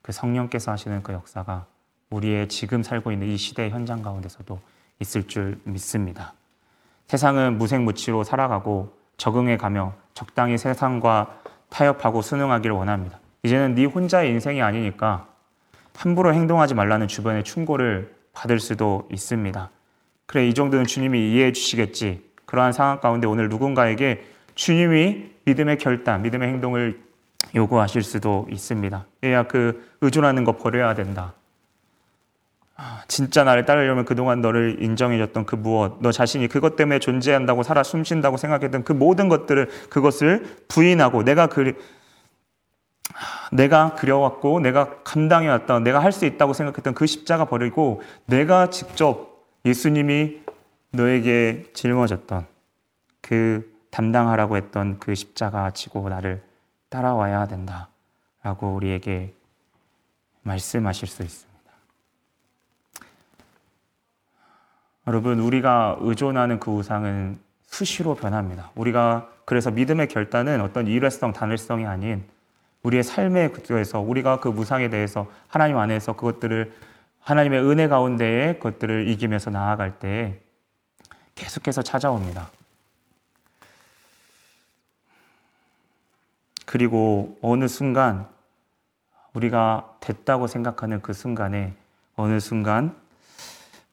그 0.00 0.10
성령께서 0.10 0.72
하시는 0.72 1.02
그 1.02 1.12
역사가 1.12 1.66
우리의 2.08 2.48
지금 2.48 2.82
살고 2.82 3.12
있는 3.12 3.28
이 3.28 3.36
시대의 3.36 3.70
현장 3.70 4.00
가운데서도 4.00 4.58
있을 5.00 5.28
줄 5.28 5.60
믿습니다. 5.64 6.32
세상은 7.08 7.58
무색무취로 7.58 8.24
살아가고 8.24 8.96
적응해 9.18 9.58
가며 9.58 9.92
적당히 10.14 10.56
세상과 10.56 11.40
타협하고 11.68 12.22
순응하기를 12.22 12.74
원합니다. 12.74 13.20
이제는 13.42 13.74
네 13.74 13.84
혼자의 13.84 14.30
인생이 14.30 14.62
아니니까 14.62 15.28
함부로 15.94 16.32
행동하지 16.32 16.72
말라는 16.72 17.06
주변의 17.06 17.44
충고를 17.44 18.16
받을 18.32 18.60
수도 18.60 19.06
있습니다. 19.12 19.70
그래, 20.24 20.48
이 20.48 20.54
정도는 20.54 20.86
주님이 20.86 21.32
이해해 21.32 21.52
주시겠지. 21.52 22.24
그러한 22.46 22.72
상황 22.72 23.00
가운데 23.00 23.26
오늘 23.26 23.50
누군가에게 23.50 24.33
주님이 24.54 25.30
믿음의 25.44 25.78
결단, 25.78 26.22
믿음의 26.22 26.48
행동을 26.48 27.00
요구하실 27.54 28.02
수도 28.02 28.46
있습니다. 28.50 29.06
얘야, 29.24 29.44
그 29.44 29.96
의존하는 30.00 30.44
거 30.44 30.56
버려야 30.56 30.94
된다. 30.94 31.34
아, 32.76 33.02
진짜 33.06 33.44
나를 33.44 33.64
따르려면 33.64 34.04
그동안 34.04 34.40
너를 34.40 34.82
인정해줬던 34.82 35.46
그 35.46 35.54
무엇, 35.54 35.98
너 36.00 36.10
자신이 36.10 36.48
그것 36.48 36.74
때문에 36.74 36.98
존재한다고 36.98 37.62
살아 37.62 37.84
숨쉰다고 37.84 38.36
생각했던 38.36 38.82
그 38.82 38.92
모든 38.92 39.28
것들을 39.28 39.68
그것을 39.90 40.44
부인하고 40.66 41.22
내가 41.22 41.46
그 41.46 41.74
내가 43.52 43.94
그려왔고 43.94 44.58
내가 44.58 45.02
감당해왔던 45.04 45.84
내가 45.84 46.00
할 46.00 46.10
수 46.10 46.24
있다고 46.26 46.52
생각했던 46.52 46.94
그 46.94 47.06
십자가 47.06 47.44
버리고 47.44 48.02
내가 48.26 48.70
직접 48.70 49.44
예수님이 49.64 50.40
너에게 50.90 51.66
짊어졌던 51.74 52.46
그 53.20 53.73
담당하라고 53.94 54.56
했던 54.56 54.98
그 54.98 55.14
십자가 55.14 55.70
지고 55.70 56.08
나를 56.08 56.42
따라와야 56.88 57.46
된다 57.46 57.88
라고 58.42 58.74
우리에게 58.74 59.32
말씀하실 60.42 61.06
수 61.06 61.22
있습니다. 61.22 61.54
여러분, 65.06 65.38
우리가 65.38 65.98
의존하는 66.00 66.58
그 66.58 66.72
우상은 66.72 67.38
수시로 67.66 68.16
변합니다. 68.16 68.72
우리가 68.74 69.30
그래서 69.44 69.70
믿음의 69.70 70.08
결단은 70.08 70.60
어떤 70.60 70.88
일회성, 70.88 71.32
단일성이 71.32 71.86
아닌 71.86 72.24
우리의 72.82 73.04
삶의 73.04 73.52
구조에서 73.52 74.00
우리가 74.00 74.40
그 74.40 74.48
무상에 74.48 74.88
대해서 74.90 75.30
하나님 75.46 75.78
안에서 75.78 76.16
그것들을 76.16 76.74
하나님의 77.20 77.60
은혜 77.60 77.86
가운데에 77.86 78.54
그것들을 78.54 79.08
이기면서 79.08 79.50
나아갈 79.50 80.00
때 80.00 80.40
계속해서 81.36 81.82
찾아옵니다. 81.82 82.50
그리고 86.64 87.36
어느 87.42 87.68
순간 87.68 88.26
우리가 89.34 89.96
됐다고 90.00 90.46
생각하는 90.46 91.02
그 91.02 91.12
순간에 91.12 91.74
어느 92.16 92.40
순간 92.40 92.94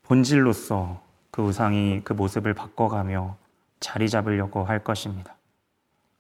본질로서 0.04 1.02
그 1.32 1.42
우상이 1.42 2.02
그 2.04 2.14
모습을 2.14 2.54
바꿔가며 2.54 3.36
자리 3.80 4.10
잡으려고 4.10 4.64
할 4.64 4.80
것입니다. 4.80 5.36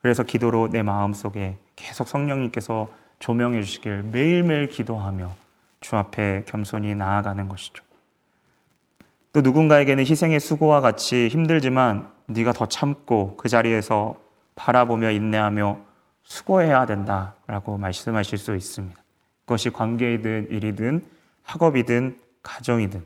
그래서 0.02 0.24
기도로 0.24 0.70
내 0.70 0.82
마음 0.82 1.14
속에 1.14 1.58
계속 1.76 2.08
성령님께서 2.08 2.90
조명해 3.20 3.62
주시길 3.62 4.04
매일매일 4.04 4.68
기도하며 4.68 5.32
주 5.80 5.96
앞에 5.96 6.44
겸손히 6.48 6.96
나아가는 6.96 7.48
것이죠. 7.48 7.84
또 9.34 9.42
누군가에게는 9.42 10.06
희생의 10.06 10.40
수고와 10.40 10.82
같이 10.82 11.28
힘들지만 11.28 12.12
네가 12.26 12.54
더 12.54 12.66
참고 12.66 13.38
그 13.38 13.48
자리에서 13.48 14.16
바라보며 14.56 15.12
인내하며 15.12 15.90
수고해야 16.24 16.86
된다라고 16.86 17.78
말씀하실 17.78 18.38
수 18.38 18.56
있습니다. 18.56 19.02
그것이 19.46 19.70
관계이든 19.70 20.48
일이든 20.50 21.06
학업이든 21.44 22.20
가정이든 22.44 23.06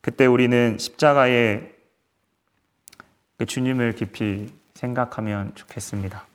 그때 0.00 0.26
우리는 0.26 0.78
십자가의 0.78 1.74
그 3.36 3.46
주님을 3.46 3.94
깊이 3.94 4.52
생각하면 4.74 5.54
좋겠습니다. 5.54 6.26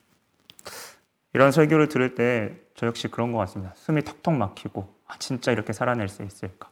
이런 1.33 1.51
설교를 1.51 1.89
들을 1.89 2.15
때 2.15 2.63
저 2.75 2.87
역시 2.87 3.07
그런 3.07 3.31
것 3.31 3.37
같습니다. 3.39 3.73
숨이 3.75 4.03
턱턱 4.03 4.33
막히고 4.33 4.93
아, 5.07 5.17
진짜 5.19 5.51
이렇게 5.51 5.73
살아낼 5.73 6.07
수 6.07 6.23
있을까? 6.23 6.69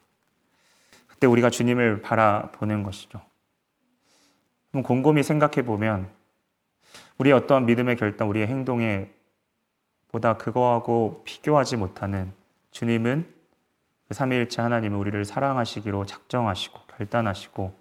그때 1.07 1.27
우리가 1.27 1.49
주님을 1.49 2.01
바라보는 2.01 2.83
것이죠. 2.83 3.21
곰곰이 4.71 5.21
생각해 5.23 5.63
보면 5.63 6.09
우리의 7.17 7.35
어떠한 7.35 7.65
믿음의 7.65 7.97
결단, 7.97 8.27
우리의 8.27 8.47
행동에 8.47 9.11
보다 10.11 10.37
그거하고 10.37 11.21
비교하지 11.25 11.77
못하는 11.77 12.33
주님은 12.71 13.33
그 14.07 14.13
삼위일체 14.13 14.61
하나님은 14.61 14.97
우리를 14.97 15.23
사랑하시기로 15.23 16.05
작정하시고 16.05 16.79
결단하시고 16.97 17.73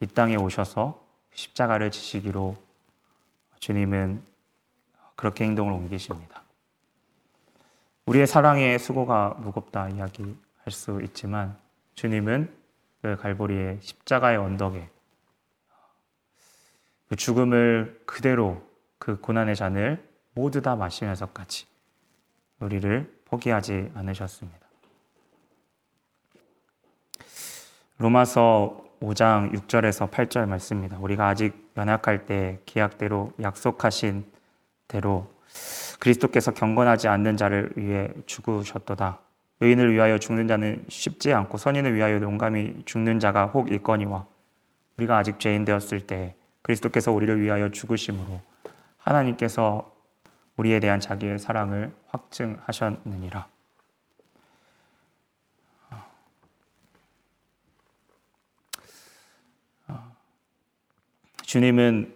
이 0.00 0.06
땅에 0.06 0.36
오셔서 0.36 1.02
십자가를 1.34 1.90
지시기로 1.90 2.56
주님은 3.58 4.22
그렇게 5.16 5.44
행동을 5.44 5.72
옮기십니다. 5.72 6.42
우리의 8.06 8.26
사랑의 8.26 8.78
수고가 8.78 9.34
무겁다 9.38 9.88
이야기할 9.88 10.36
수 10.70 11.00
있지만 11.02 11.58
주님은 11.94 12.54
그 13.02 13.16
갈보리의 13.16 13.78
십자가의 13.80 14.38
언덕에 14.38 14.88
그 17.08 17.16
죽음을 17.16 18.02
그대로 18.06 18.62
그 18.98 19.20
고난의 19.20 19.56
잔을 19.56 20.07
모두 20.38 20.62
다 20.62 20.76
마시면서까지 20.76 21.66
우리를 22.60 23.12
포기하지 23.24 23.90
않으셨습니다. 23.92 24.68
로마서 27.98 28.84
5장 29.00 29.52
6절에서 29.52 30.08
8절 30.08 30.46
말씀입니다. 30.46 30.96
우리가 30.98 31.26
아직 31.26 31.72
연약할 31.76 32.26
때 32.26 32.60
계약대로 32.66 33.32
약속하신 33.42 34.24
대로 34.86 35.28
그리스도께서 35.98 36.54
경건하지 36.54 37.08
않는 37.08 37.36
자를 37.36 37.72
위해 37.74 38.08
죽으셨도다. 38.26 39.18
의인을 39.58 39.92
위하여 39.92 40.18
죽는 40.18 40.46
자는 40.46 40.84
쉽지 40.88 41.32
않고 41.32 41.58
선인을 41.58 41.96
위하여 41.96 42.20
용감히 42.20 42.84
죽는 42.84 43.18
자가 43.18 43.46
혹 43.46 43.72
있거니와 43.72 44.24
우리가 44.98 45.18
아직 45.18 45.40
죄인 45.40 45.64
되었을 45.64 46.06
때 46.06 46.36
그리스도께서 46.62 47.10
우리를 47.10 47.40
위하여 47.40 47.70
죽으심으로 47.70 48.40
하나님께서 48.98 49.97
우리에 50.58 50.80
대한 50.80 50.98
자기의 50.98 51.38
사랑을 51.38 51.94
확증하셨느니라. 52.08 53.48
주님은 61.42 62.14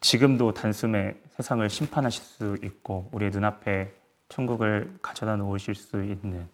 지금도 0.00 0.54
단숨에 0.54 1.20
세상을 1.30 1.68
심판하실 1.68 2.22
수 2.22 2.58
있고 2.62 3.08
우리의 3.12 3.32
눈앞에 3.32 3.92
천국을 4.28 4.98
가져다 5.02 5.36
놓으실 5.36 5.74
수 5.74 6.04
있는 6.04 6.48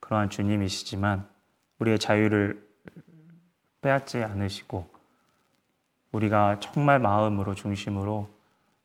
그러한 0.00 0.30
주님이시지만 0.30 1.28
우리의 1.78 1.98
자유를 1.98 2.66
빼앗지 3.82 4.24
않으시고 4.24 4.90
우리가 6.12 6.58
정말 6.60 6.98
마음으로 6.98 7.54
중심으로 7.54 8.28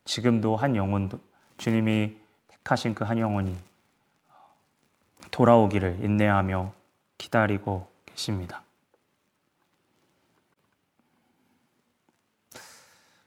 지금도 0.05 0.55
한 0.55 0.75
영혼도 0.75 1.19
주님이 1.58 2.18
택하신 2.47 2.93
그 2.93 3.03
한 3.03 3.18
영혼이 3.20 3.58
돌아오기를 5.32 6.03
인내하며 6.03 6.74
기다리고 7.18 7.89
계십니다. 8.05 8.64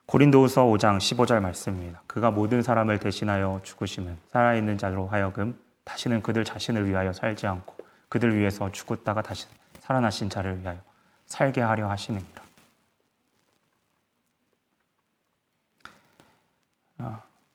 고린도후서 0.07 0.65
5장 0.65 0.99
15절 0.99 1.41
말씀입니다. 1.41 2.03
그가 2.09 2.31
모든 2.33 2.63
사람을 2.63 2.99
대신하여 2.99 3.61
죽으심은 3.63 4.19
살아있는 4.33 4.77
자로 4.77 5.07
하여금 5.07 5.59
다시는 5.85 6.23
그들 6.23 6.45
자신을 6.45 6.89
위하여 6.89 7.13
살지 7.13 7.47
않고 7.47 7.77
그들 8.09 8.37
위해서 8.37 8.73
죽었다가 8.73 9.23
다시 9.23 9.47
살아나신 9.79 10.29
자를 10.29 10.59
위하여 10.61 10.81
살게 11.27 11.61
하려 11.61 11.89
하시느니라. 11.89 12.43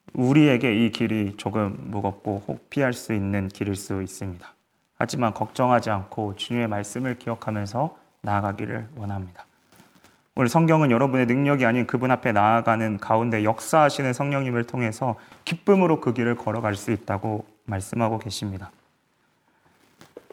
아, 0.07 0.11
우리에게 0.13 0.85
이 0.85 0.91
길이 0.91 1.35
조금 1.37 1.77
무겁고 1.85 2.43
혹 2.47 2.69
피할 2.69 2.93
수 2.93 3.13
있는 3.13 3.47
길일 3.47 3.75
수 3.75 4.01
있습니다. 4.01 4.47
하지만 4.97 5.33
걱정하지 5.33 5.89
않고 5.89 6.35
주님의 6.35 6.67
말씀을 6.67 7.17
기억하면서 7.19 7.97
나아가기를 8.21 8.89
원합니다. 8.95 9.45
오늘 10.37 10.49
성경은 10.49 10.91
여러분의 10.91 11.27
능력이 11.27 11.65
아닌 11.65 11.87
그분 11.87 12.11
앞에 12.11 12.33
나아가는 12.33 12.97
가운데 12.97 13.43
역사하시는 13.43 14.11
성령님을 14.11 14.65
통해서 14.65 15.15
기쁨으로 15.45 16.01
그 16.01 16.13
길을 16.13 16.35
걸어갈 16.35 16.75
수 16.75 16.91
있다고 16.91 17.45
말씀하고 17.65 18.19
계십니다. 18.19 18.71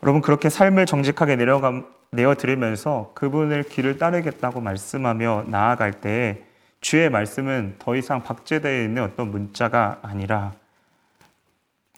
여러분 0.02 0.20
그렇게 0.20 0.48
삶을 0.48 0.86
정직하게 0.86 1.36
내려가 1.36 1.84
내어 2.10 2.34
드리면서 2.34 3.12
그분을 3.14 3.62
길을 3.62 3.98
따르겠다고 3.98 4.60
말씀하며 4.60 5.44
나아갈 5.46 5.92
때 5.92 6.42
주의 6.82 7.08
말씀은 7.08 7.76
더 7.78 7.96
이상 7.96 8.22
박제되어 8.22 8.82
있는 8.82 9.04
어떤 9.04 9.30
문자가 9.30 10.00
아니라 10.02 10.52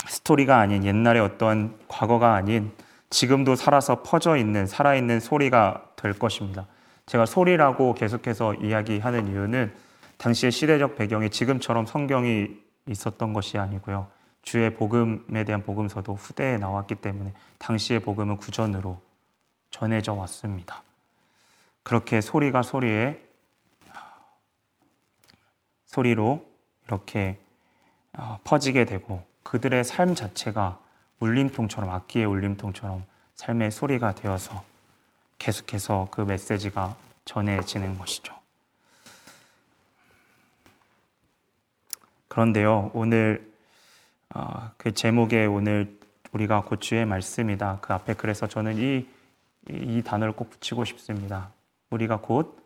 스토리가 0.07 0.59
아닌 0.59 0.85
옛날의 0.85 1.23
어떤 1.23 1.79
과거가 1.89 2.35
아닌 2.35 2.71
지금도 3.09 3.57
살아서 3.57 4.03
퍼져 4.03 4.37
있는 4.37 4.67
살아있는 4.67 5.21
소리가 5.21 5.87
될 5.97 6.13
것입니다. 6.13 6.67
제가 7.07 7.25
소리라고 7.25 7.95
계속해서 7.95 8.55
이야기하는 8.55 9.29
이유는 9.29 9.73
당시의 10.19 10.53
시대적 10.53 10.97
배경이 10.97 11.31
지금처럼 11.31 11.87
성경이 11.87 12.49
있었던 12.87 13.33
것이 13.33 13.57
아니고요. 13.57 14.09
주의 14.43 14.75
복음에 14.75 15.45
대한 15.45 15.63
복음서도 15.63 16.15
후대에 16.15 16.59
나왔기 16.59 16.97
때문에 16.97 17.33
당시의 17.59 18.01
복음은 18.01 18.37
구전으로 18.37 19.01
전해져 19.71 20.13
왔습니다. 20.13 20.83
그렇게 21.83 22.21
소리가 22.21 22.63
소리에 22.63 23.24
소리로 25.95 26.45
이렇게 26.87 27.39
어, 28.15 28.39
퍼지게 28.43 28.85
되고 28.85 29.25
그들의 29.45 29.85
삶 29.85 30.15
자체가 30.15 30.81
울림통처럼 31.21 31.89
악기의 31.91 32.27
울림통처럼 32.27 33.05
삶의 33.37 33.71
소리가 33.71 34.15
되어서 34.15 34.65
계속해서 35.39 36.09
그 36.11 36.23
메시지가 36.23 36.97
전해지는 37.25 37.99
것이죠. 37.99 38.35
그런데요, 42.29 42.91
오늘 42.95 43.53
어, 44.35 44.71
그 44.77 44.93
제목에 44.93 45.47
오늘 45.47 45.97
우리가 46.33 46.63
곧 46.63 46.81
주의 46.81 47.07
말씀이다. 47.07 47.79
그 47.81 47.93
앞에 47.93 48.15
그래서 48.15 48.49
저는 48.49 48.79
이, 48.79 49.07
이 49.71 50.03
단어를 50.03 50.33
꼭 50.33 50.51
붙이고 50.51 50.85
싶습니다. 50.85 51.53
우리가 51.91 52.17
곧 52.21 52.61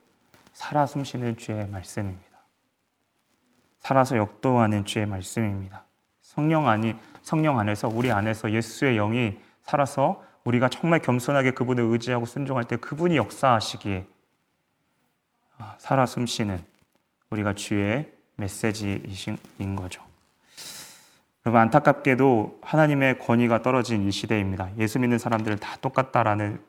살아 0.55 0.87
숨쉬는 0.87 1.37
주의 1.37 1.69
말씀입니다. 1.69 2.28
살아서 3.81 4.17
역도하는 4.17 4.85
주의 4.85 5.07
말씀입니다. 5.07 5.85
성령 6.21 6.69
안이 6.69 6.95
성령 7.23 7.59
안에서 7.59 7.89
우리 7.89 8.11
안에서 8.11 8.53
예수의 8.53 8.97
영이 8.97 9.39
살아서 9.63 10.23
우리가 10.45 10.69
정말 10.69 11.01
겸손하게 11.01 11.51
그분을 11.51 11.85
의지하고 11.85 12.25
순종할 12.27 12.65
때 12.65 12.77
그분이 12.77 13.17
역사하시기에 13.17 14.07
아, 15.59 15.75
살아 15.79 16.07
숨쉬는 16.07 16.63
우리가 17.31 17.55
주의 17.55 18.11
메시지인 18.37 19.77
거죠. 19.77 20.03
여러분 21.45 21.61
안타깝게도 21.61 22.61
하나님의 22.63 23.19
권위가 23.19 23.63
떨어진 23.63 24.07
이 24.07 24.11
시대입니다. 24.11 24.71
예수 24.79 24.99
믿는 24.99 25.19
사람들은 25.19 25.59
다 25.59 25.77
똑같다라는 25.81 26.61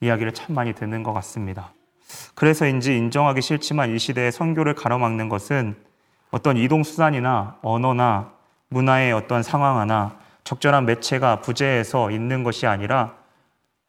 이야기를 0.00 0.32
참 0.34 0.54
많이 0.54 0.72
듣는 0.74 1.02
것 1.02 1.12
같습니다. 1.12 1.72
그래서인지 2.34 2.96
인정하기 2.96 3.40
싫지만 3.40 3.94
이 3.94 3.98
시대에 3.98 4.30
선교를 4.30 4.74
가로막는 4.74 5.28
것은 5.28 5.76
어떤 6.30 6.56
이동 6.56 6.82
수단이나 6.82 7.58
언어나 7.62 8.32
문화의 8.68 9.12
어떤 9.12 9.42
상황 9.42 9.78
하나 9.78 10.18
적절한 10.44 10.86
매체가 10.86 11.40
부재해서 11.40 12.10
있는 12.10 12.42
것이 12.42 12.66
아니라 12.66 13.14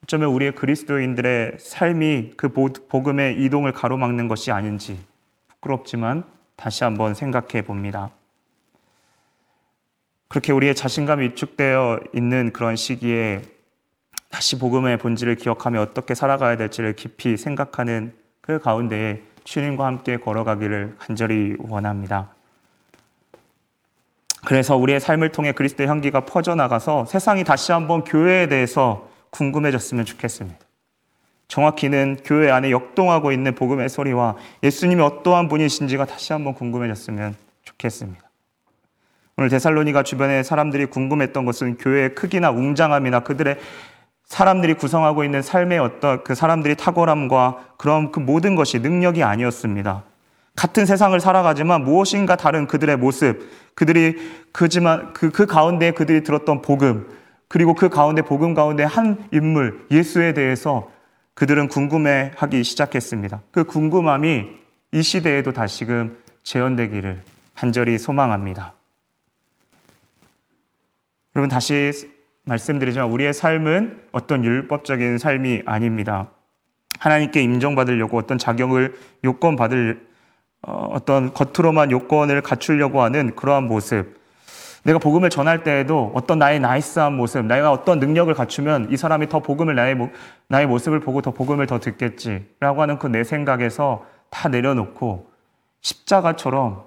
어쩌면 0.04 0.30
우리의 0.30 0.54
그리스도인들의 0.54 1.58
삶이 1.60 2.34
그 2.36 2.50
복음의 2.50 3.42
이동을 3.44 3.72
가로막는 3.72 4.28
것이 4.28 4.52
아닌지 4.52 5.00
부끄럽지만 5.48 6.26
다시 6.58 6.84
한번 6.84 7.14
생각해 7.14 7.62
봅니다. 7.64 8.12
그렇게 10.28 10.52
우리의 10.52 10.76
자신감이 10.76 11.24
위축되어 11.26 12.00
있는 12.14 12.52
그런 12.52 12.76
시기에 12.76 13.44
다시 14.34 14.58
복음의 14.58 14.98
본질을 14.98 15.36
기억하며 15.36 15.80
어떻게 15.80 16.16
살아가야 16.16 16.58
될지를 16.58 16.96
깊이 16.96 17.38
생각하는 17.38 18.14
그 18.42 18.58
가운데에 18.58 19.22
주님과 19.44 19.86
함께 19.86 20.18
걸어가기를 20.18 20.96
간절히 20.98 21.56
원합니다. 21.60 22.30
그래서 24.44 24.76
우리의 24.76 25.00
삶을 25.00 25.32
통해 25.32 25.52
그리스도의 25.52 25.88
향기가 25.88 26.22
퍼져나가서 26.22 27.06
세상이 27.06 27.44
다시 27.44 27.74
한번 27.74 28.04
교회에 28.04 28.48
대해서 28.48 29.08
궁금해졌으면 29.30 30.04
좋겠습니다. 30.04 30.58
정확히는 31.48 32.22
교회 32.26 32.50
안에 32.50 32.72
역동하고 32.72 33.32
있는 33.32 33.54
복음의 33.54 33.88
소리와 33.88 34.36
예수님이 34.64 35.04
어떠한 35.04 35.48
분이신지가 35.48 36.06
다시 36.06 36.34
한번 36.34 36.56
궁금해졌으면 36.56 37.36
좋겠습니다. 37.66 38.24
오늘 39.38 39.50
데살로니가 39.50 40.02
주변에 40.02 40.42
사람들이 40.42 40.88
궁금했던 40.88 41.46
것은 41.46 41.78
교회의 41.78 42.16
크기나 42.16 42.50
웅장함이나 42.50 43.20
그들의 43.20 43.60
사람들이 44.26 44.74
구성하고 44.76 45.24
있는 45.24 45.42
삶의 45.42 45.80
어떤 45.80 46.24
그 46.24 46.36
사람들이 46.36 46.76
탁월함과 46.76 47.76
그런 47.78 48.12
그 48.12 48.20
모든 48.20 48.56
것이 48.56 48.80
능력이 48.80 49.24
아니었습니다. 49.24 50.04
같은 50.56 50.86
세상을 50.86 51.20
살아가지만 51.20 51.84
무엇인가 51.84 52.36
다른 52.36 52.68
그들의 52.68 52.98
모습, 52.98 53.50
그들이 53.76 54.16
그지만 54.52 55.14
그, 55.14 55.32
그 55.32 55.46
가운데 55.46 55.92
그들이 55.92 56.24
들었던 56.24 56.62
복음, 56.62 57.08
그리고 57.48 57.74
그 57.74 57.90
가운데 57.90 58.22
복음 58.22 58.54
가운데 58.54 58.84
한 58.84 59.28
인물, 59.32 59.86
예수에 59.92 60.34
대해서 60.34 60.90
그들은 61.34 61.68
궁금해하기 61.68 62.64
시작했습니다. 62.64 63.42
그 63.52 63.64
궁금함이 63.64 64.48
이 64.92 65.02
시대에도 65.02 65.52
다시금 65.52 66.18
재현되기를 66.44 67.22
간절히 67.56 67.98
소망합니다. 67.98 68.74
여러분 71.36 71.50
다시 71.50 72.13
말씀드리지만 72.46 73.10
우리의 73.10 73.34
삶은 73.34 74.02
어떤 74.12 74.44
율법적인 74.44 75.18
삶이 75.18 75.64
아닙니다. 75.66 76.30
하나님께 77.00 77.42
인정받으려고 77.42 78.18
어떤 78.18 78.38
자격을 78.38 78.96
요건 79.24 79.56
받을 79.56 80.06
어, 80.66 80.88
어떤 80.92 81.34
겉으로만 81.34 81.92
요건을 81.92 82.42
갖추려고 82.42 83.02
하는 83.02 83.36
그러한 83.36 83.66
모습. 83.66 84.22
내가 84.84 85.00
복음을 85.00 85.30
전할 85.30 85.64
때에도 85.64 86.12
어떤 86.14 86.40
나의 86.40 86.60
나이스한 86.60 87.14
모습, 87.14 87.46
내가 87.46 87.72
어떤 87.72 88.00
능력을 88.00 88.34
갖추면 88.34 88.88
이 88.92 88.98
사람이 88.98 89.30
더 89.30 89.40
복음을 89.40 89.76
나의, 89.76 89.96
나의 90.48 90.68
모습을 90.68 91.00
보고 91.00 91.22
더 91.22 91.32
복음을 91.32 91.68
더 91.68 91.80
듣겠지라고 91.80 92.82
하는 92.82 93.00
그 93.00 93.08
내 93.08 93.24
생각에서 93.24 94.06
다 94.30 94.50
내려놓고 94.50 95.32
십자가처럼 95.82 96.86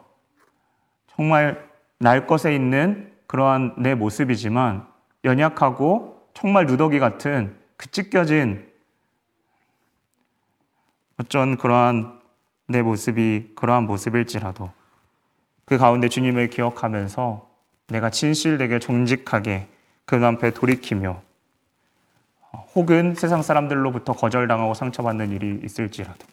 정말 1.14 1.64
날 1.98 2.26
것에 2.26 2.54
있는 2.54 3.12
그러한 3.26 3.74
내 3.78 3.94
모습이지만 3.94 4.86
연약하고 5.26 6.30
정말 6.32 6.66
누더기 6.66 6.98
같은 6.98 7.54
그 7.76 7.90
찢겨진 7.90 8.66
어쩐 11.18 11.56
그러한 11.56 12.20
내 12.68 12.80
모습이 12.80 13.52
그러한 13.56 13.84
모습일지라도 13.84 14.70
그 15.64 15.78
가운데 15.78 16.08
주님을 16.08 16.48
기억하면서 16.48 17.48
내가 17.88 18.10
진실되게 18.10 18.78
정직하게 18.78 19.68
그 20.04 20.24
앞에 20.24 20.52
돌이키며 20.52 21.20
혹은 22.74 23.14
세상 23.14 23.42
사람들로부터 23.42 24.12
거절당하고 24.12 24.74
상처받는 24.74 25.32
일이 25.32 25.60
있을지라도 25.64 26.24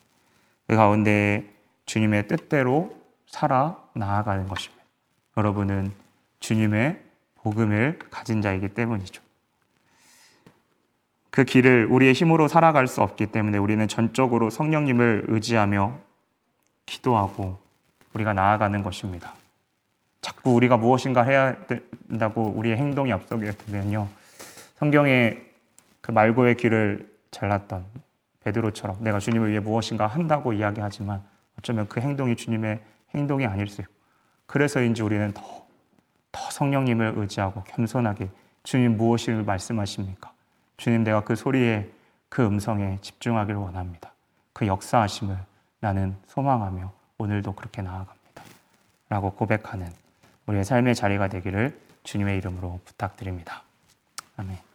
그 0.68 0.76
가운데 0.76 1.50
주님의 1.86 2.28
뜻대로 2.28 2.96
살아 3.26 3.78
나아가는 3.94 4.48
것입니다. 4.48 4.84
여러분은 5.38 5.92
주님의 6.40 7.02
복음을 7.44 8.00
가진 8.10 8.42
자이기 8.42 8.70
때문이죠. 8.70 9.22
그 11.30 11.44
길을 11.44 11.88
우리의 11.90 12.14
힘으로 12.14 12.48
살아갈 12.48 12.88
수 12.88 13.02
없기 13.02 13.28
때문에 13.28 13.58
우리는 13.58 13.88
전적으로 13.88 14.50
성령님을 14.50 15.26
의지하며 15.28 15.98
기도하고 16.86 17.58
우리가 18.14 18.34
나아가는 18.34 18.84
것입니다. 18.84 19.34
자꾸 20.22 20.54
우리가 20.54 20.78
무엇인가 20.78 21.24
해야 21.24 21.56
된다고 21.66 22.44
우리의 22.56 22.78
행동이 22.78 23.12
앞서게 23.12 23.52
되면요. 23.52 24.08
성경에 24.78 25.38
그 26.02 26.12
말고의 26.12 26.56
길을 26.56 27.12
잘랐던 27.32 27.84
베드로처럼 28.44 28.98
내가 29.02 29.20
주님을 29.20 29.50
위해 29.50 29.60
무엇인가 29.60 30.08
한다고 30.08 30.54
이야기하지만 30.54 31.24
어쩌면 31.58 31.88
그 31.88 32.00
행동이 32.00 32.36
주님의 32.36 32.80
행동이 33.16 33.46
아닐 33.46 33.68
수 33.68 33.82
있고 33.82 33.92
그래서인지 34.46 35.02
우리는 35.02 35.32
더, 35.32 35.63
더 36.34 36.50
성령님을 36.50 37.14
의지하고 37.16 37.64
겸손하게 37.64 38.28
주님 38.64 38.98
무엇을 38.98 39.44
말씀하십니까? 39.44 40.34
주님 40.76 41.06
내가 41.06 41.22
그 41.22 41.36
소리에 41.36 41.90
그 42.28 42.44
음성에 42.44 42.98
집중하기를 43.02 43.58
원합니다. 43.58 44.12
그 44.52 44.68
역사하심을 44.68 45.38
나는 45.80 46.18
소망하며 46.28 46.92
오늘도 47.20 47.54
그렇게 47.54 47.82
나아갑니다. 47.82 48.44
라고 49.08 49.32
고백하는 49.32 49.88
우리의 50.48 50.66
삶의 50.66 50.96
자리가 50.96 51.28
되기를 51.30 51.80
주님의 52.04 52.38
이름으로 52.40 52.82
부탁드립니다. 52.84 53.64
아멘. 54.36 54.73